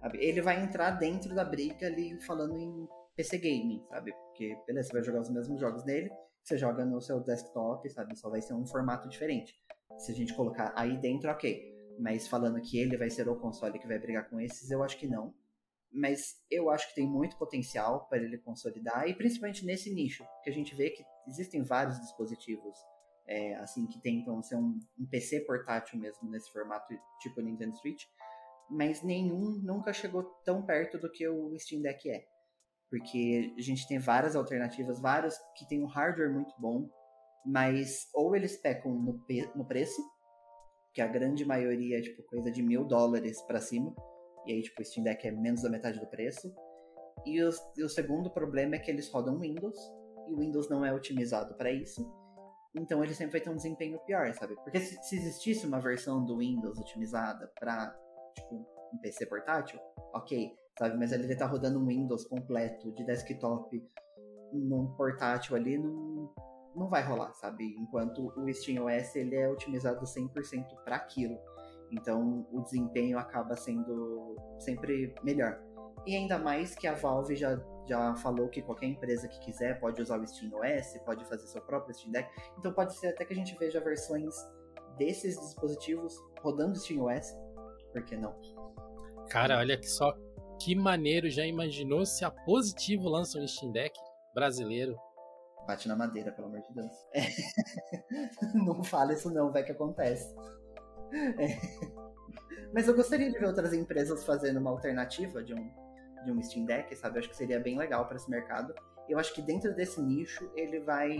[0.00, 0.24] Sabe?
[0.24, 2.86] Ele vai entrar dentro da briga ali falando em
[3.16, 4.12] PC gaming, sabe?
[4.12, 6.08] Porque, beleza, você vai jogar os mesmos jogos nele,
[6.42, 8.16] você joga no seu desktop, sabe?
[8.16, 9.54] Só vai ser um formato diferente.
[9.98, 11.70] Se a gente colocar aí dentro, ok.
[11.98, 14.98] Mas falando que ele vai ser o console que vai brigar com esses, eu acho
[14.98, 15.34] que não.
[15.92, 20.48] Mas eu acho que tem muito potencial para ele consolidar, e principalmente nesse nicho, que
[20.48, 22.78] a gente vê que existem vários dispositivos
[23.30, 28.04] é, assim que tentam ser um, um PC portátil mesmo nesse formato tipo Nintendo Switch,
[28.68, 32.26] mas nenhum nunca chegou tão perto do que o Steam Deck é
[32.90, 36.90] porque a gente tem várias alternativas, vários que tem um hardware muito bom,
[37.46, 40.02] mas ou eles pecam no, no preço,
[40.92, 43.94] que a grande maioria é tipo coisa de mil dólares para cima,
[44.44, 46.52] e aí tipo o Steam Deck é menos da metade do preço.
[47.24, 49.78] E, os, e o segundo problema é que eles rodam Windows,
[50.28, 52.04] e o Windows não é otimizado para isso.
[52.74, 54.54] Então ele sempre vai ter um desempenho pior, sabe?
[54.56, 57.96] Porque se, se existisse uma versão do Windows otimizada para
[58.34, 58.54] tipo
[58.92, 59.78] um PC portátil,
[60.14, 60.96] ok, sabe?
[60.96, 63.82] Mas ele tá rodando um Windows completo, de desktop,
[64.52, 66.32] num portátil ali não,
[66.74, 67.76] não vai rolar, sabe?
[67.78, 71.38] Enquanto o SteamOS ele é otimizado 100% para aquilo.
[71.92, 75.60] Então o desempenho acaba sendo sempre melhor.
[76.06, 80.00] E ainda mais que a Valve já, já falou que qualquer empresa que quiser pode
[80.00, 82.30] usar o SteamOS, pode fazer seu próprio Steam Deck.
[82.58, 84.34] Então pode ser até que a gente veja versões
[84.96, 87.34] desses dispositivos rodando SteamOS.
[87.92, 88.34] Por que não?
[89.28, 90.14] Cara, olha que só
[90.60, 91.28] que maneiro.
[91.30, 93.98] Já imaginou se a Positivo lança um Steam Deck
[94.34, 94.96] brasileiro?
[95.66, 96.92] Bate na madeira, pelo amor de Deus.
[97.14, 97.22] É.
[98.54, 100.34] não fala isso não, vai que acontece.
[101.12, 101.58] É.
[102.72, 105.70] Mas eu gostaria de ver outras empresas fazendo uma alternativa de um,
[106.24, 107.16] de um Steam Deck, sabe?
[107.16, 108.74] Eu acho que seria bem legal para esse mercado.
[109.08, 111.10] Eu acho que dentro desse nicho ele vai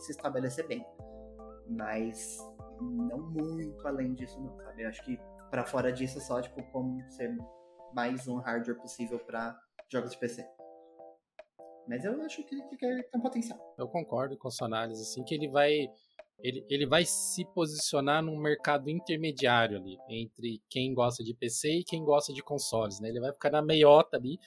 [0.00, 0.84] se estabelecer bem.
[1.66, 2.38] Mas
[2.80, 4.82] não muito além disso, não, sabe?
[4.82, 5.18] Eu acho que
[5.50, 7.34] para fora disso, só tipo como ser
[7.94, 9.58] mais um hardware possível para
[9.90, 10.46] jogos de PC.
[11.88, 13.74] Mas eu acho que, que, que tem potencial.
[13.76, 15.88] Eu concordo com a sua análise, assim, que ele vai
[16.38, 21.84] ele, ele vai se posicionar num mercado intermediário ali, entre quem gosta de PC e
[21.84, 23.08] quem gosta de consoles, né?
[23.08, 24.38] Ele vai ficar na meiota ali,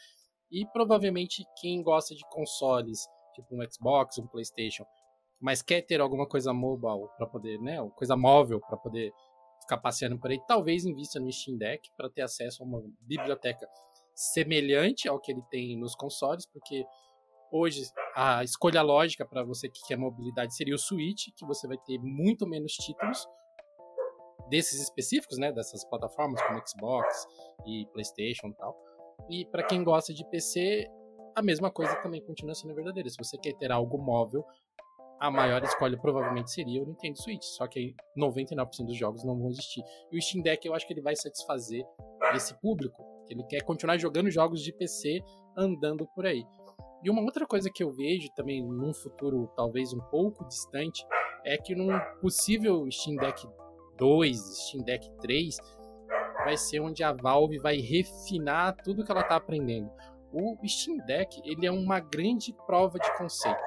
[0.51, 4.85] e provavelmente quem gosta de consoles, tipo um Xbox, um PlayStation,
[5.39, 9.11] mas quer ter alguma coisa mobile para poder, né, coisa móvel para poder
[9.65, 13.67] ficar passeando por aí, talvez invista no Steam Deck para ter acesso a uma biblioteca
[14.13, 16.85] semelhante ao que ele tem nos consoles, porque
[17.51, 17.83] hoje
[18.15, 21.99] a escolha lógica para você que quer mobilidade seria o Switch, que você vai ter
[21.99, 23.27] muito menos títulos
[24.49, 27.27] desses específicos, né, dessas plataformas como Xbox
[27.65, 28.77] e PlayStation e tal.
[29.29, 30.87] E para quem gosta de PC,
[31.35, 33.09] a mesma coisa também continua sendo verdadeira.
[33.09, 34.45] Se você quer ter algo móvel,
[35.19, 39.49] a maior escolha provavelmente seria o Nintendo Switch, só que 99% dos jogos não vão
[39.49, 39.83] existir.
[40.11, 41.83] E o Steam Deck eu acho que ele vai satisfazer
[42.33, 45.19] esse público, ele quer continuar jogando jogos de PC
[45.57, 46.43] andando por aí.
[47.03, 51.05] E uma outra coisa que eu vejo também num futuro talvez um pouco distante
[51.45, 53.47] é que num possível Steam Deck
[53.97, 55.57] 2, Steam Deck 3,
[56.43, 59.89] vai ser onde a Valve vai refinar tudo que ela está aprendendo.
[60.33, 63.63] O Steam Deck ele é uma grande prova de conceito.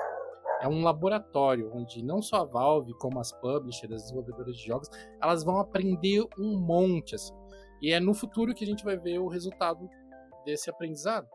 [0.60, 4.88] É um laboratório onde não só a Valve, como as publishers, as desenvolvedoras de jogos,
[5.22, 7.34] elas vão aprender um monte assim.
[7.80, 9.88] E é no futuro que a gente vai ver o resultado
[10.44, 11.28] desse aprendizado.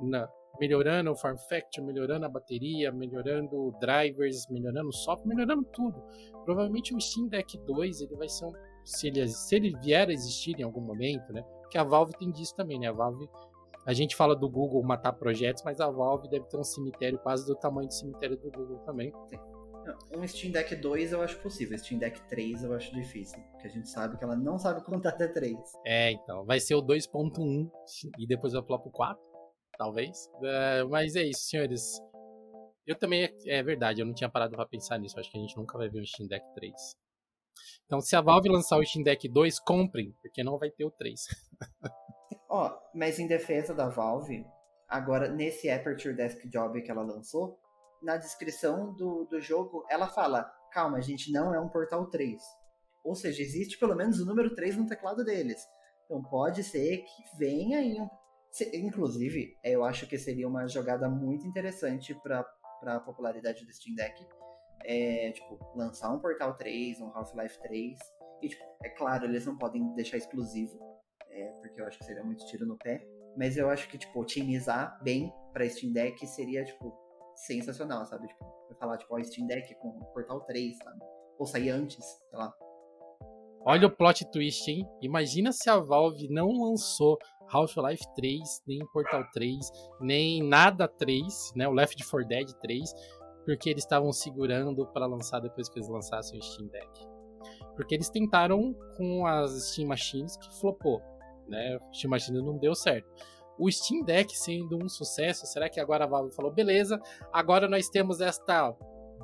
[0.00, 0.26] Na,
[0.58, 6.02] melhorando o form factor, melhorando a bateria, melhorando drivers, melhorando o software, melhorando tudo.
[6.44, 8.52] Provavelmente o Steam Deck 2 ele vai ser um,
[8.84, 11.42] se ele, se ele vier a existir em algum momento, né?
[11.60, 12.88] Porque a Valve tem disso também, né?
[12.88, 13.28] A Valve
[13.86, 17.46] a gente fala do Google matar projetos, mas a Valve deve ter um cemitério quase
[17.46, 19.12] do tamanho do cemitério do Google também.
[20.14, 23.70] Um Steam Deck 2 eu acho possível, Steam Deck 3 eu acho difícil, porque a
[23.70, 25.56] gente sabe que ela não sabe contar até 3.
[25.86, 27.70] É, então, vai ser o 2.1
[28.18, 29.20] e depois eu pular pro 4
[29.78, 30.30] talvez.
[30.42, 31.98] É, mas é isso, senhores.
[32.86, 35.18] Eu também, é verdade, eu não tinha parado para pensar nisso.
[35.18, 36.74] Acho que a gente nunca vai ver o Steam Deck 3.
[37.86, 40.90] Então, se a Valve lançar o Steam Deck 2, comprem, porque não vai ter o
[40.90, 41.20] 3.
[42.50, 44.44] Ó, oh, mas em defesa da Valve,
[44.88, 47.58] agora nesse Aperture Desk Job que ela lançou,
[48.02, 52.42] na descrição do, do jogo, ela fala: calma, a gente não é um Portal 3.
[53.04, 55.64] Ou seja, existe pelo menos o número 3 no teclado deles.
[56.04, 58.08] Então pode ser que venha em um
[58.74, 62.44] Inclusive, eu acho que seria uma jogada muito interessante para
[62.82, 64.26] a popularidade do Steam Deck.
[64.82, 67.98] É, tipo, lançar um Portal 3, um Half-Life 3.
[68.42, 70.78] E, tipo, é claro, eles não podem deixar exclusivo,
[71.30, 73.04] é, porque eu acho que seria muito tiro no pé.
[73.36, 76.92] Mas eu acho que, tipo, otimizar bem para Steam Deck seria, tipo,
[77.34, 78.26] sensacional, sabe?
[78.26, 78.44] Tipo,
[78.78, 80.98] falar, tipo, ó, Steam Deck com Portal 3, sabe?
[81.38, 82.52] Ou sair antes, sei lá.
[83.62, 84.88] Olha o plot twist, hein?
[85.02, 87.18] Imagina se a Valve não lançou
[87.52, 89.58] Half-Life 3, nem Portal 3,
[90.00, 91.68] nem nada 3, né?
[91.68, 92.94] O Left 4 Dead 3,
[93.44, 96.88] porque eles estavam segurando para lançar depois que eles lançassem o Steam Deck.
[97.76, 101.02] Porque eles tentaram com as Steam Machines que flopou,
[101.50, 101.78] né?
[102.06, 103.08] Machines não deu certo.
[103.58, 106.98] O Steam Deck sendo um sucesso, será que agora a Valve falou, beleza,
[107.32, 108.72] agora nós temos esta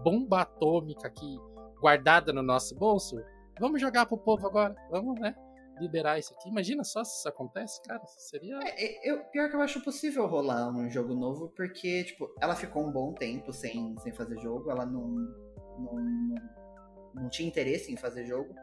[0.04, 1.38] bomba atômica aqui
[1.80, 3.16] guardada no nosso bolso?
[3.58, 5.34] Vamos jogar pro povo agora, vamos, né?
[5.80, 6.48] liberar isso aqui.
[6.48, 8.04] Imagina só se isso acontece, cara.
[8.06, 8.58] Seria.
[8.62, 12.86] É, eu, pior que eu acho possível rolar um jogo novo, porque, tipo, ela ficou
[12.86, 15.08] um bom tempo sem, sem fazer jogo, ela não,
[15.78, 16.34] não, não,
[17.14, 18.54] não tinha interesse em fazer jogo.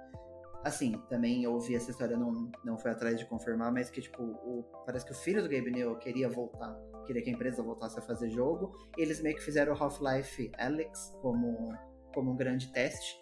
[0.64, 4.24] Assim, também eu ouvi essa história, não, não foi atrás de confirmar, mas que, tipo,
[4.24, 6.74] o, parece que o filho do Gabe Newell queria voltar,
[7.06, 8.74] queria que a empresa voltasse a fazer jogo.
[8.98, 11.70] eles meio que fizeram o Half-Life Alex como,
[12.14, 13.22] como um grande teste.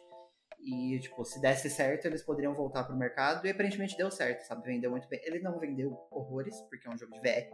[0.60, 3.48] E, tipo, se desse certo, eles poderiam voltar pro mercado.
[3.48, 4.64] E aparentemente deu certo, sabe?
[4.64, 5.20] Vendeu muito bem.
[5.24, 7.50] Ele não vendeu horrores, porque é um jogo de VR.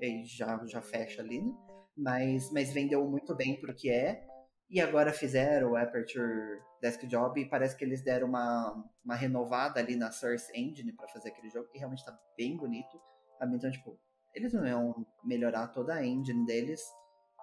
[0.00, 1.52] E já, já fecha ali, né?
[1.98, 4.22] mas, mas vendeu muito bem pro que é.
[4.70, 9.80] E agora fizeram o Aperture Desk Job e parece que eles deram uma, uma renovada
[9.80, 13.00] ali na Source Engine para fazer aquele jogo, que realmente tá bem bonito.
[13.42, 13.98] Então, tipo,
[14.34, 16.82] eles não iam melhorar toda a engine deles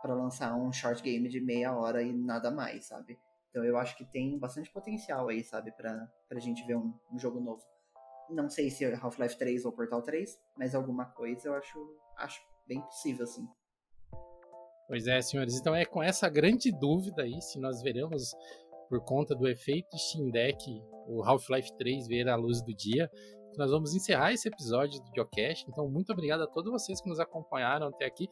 [0.01, 3.17] para lançar um short game de meia hora e nada mais, sabe?
[3.49, 7.17] Então eu acho que tem bastante potencial aí, sabe, pra, pra gente ver um, um
[7.17, 7.63] jogo novo.
[8.29, 12.81] Não sei se Half-Life 3 ou Portal 3, mas alguma coisa eu acho, acho bem
[12.81, 13.47] possível, assim.
[14.87, 15.59] Pois é, senhores.
[15.59, 18.35] Então é com essa grande dúvida aí se nós veremos,
[18.87, 20.63] por conta do efeito Steam Deck,
[21.07, 23.09] o Half-Life 3 ver a luz do dia,
[23.51, 25.65] que nós vamos encerrar esse episódio do Geocast.
[25.69, 28.27] Então, muito obrigado a todos vocês que nos acompanharam até aqui.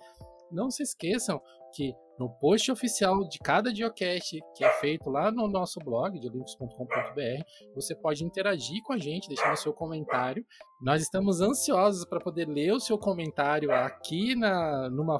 [0.51, 1.41] Não se esqueçam
[1.73, 7.43] que no post oficial de cada Geocast, que é feito lá no nosso blog, geolinks.com.br,
[7.73, 10.45] você pode interagir com a gente, deixando seu comentário.
[10.81, 15.19] Nós estamos ansiosos para poder ler o seu comentário aqui na, numa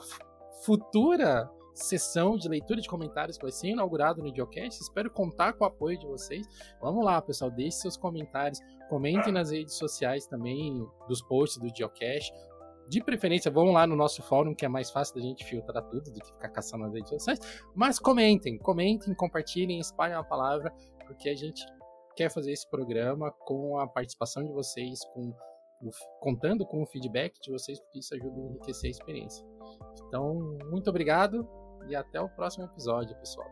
[0.65, 4.81] futura sessão de leitura de comentários que vai ser inaugurado no Geocast.
[4.81, 6.47] Espero contar com o apoio de vocês.
[6.79, 8.59] Vamos lá, pessoal, deixe seus comentários,
[8.89, 12.31] comentem nas redes sociais também dos posts do Geocast.
[12.87, 16.11] De preferência, vão lá no nosso fórum, que é mais fácil da gente filtrar tudo
[16.11, 17.39] do que ficar caçando nas redes sociais.
[17.73, 20.71] Mas comentem, comentem, compartilhem, espalhem a palavra,
[21.07, 21.65] porque a gente
[22.15, 25.33] quer fazer esse programa com a participação de vocês, com
[26.19, 29.45] contando com o feedback de vocês, porque isso ajuda a enriquecer a experiência.
[30.07, 31.47] Então, muito obrigado
[31.87, 33.47] e até o próximo episódio, pessoal.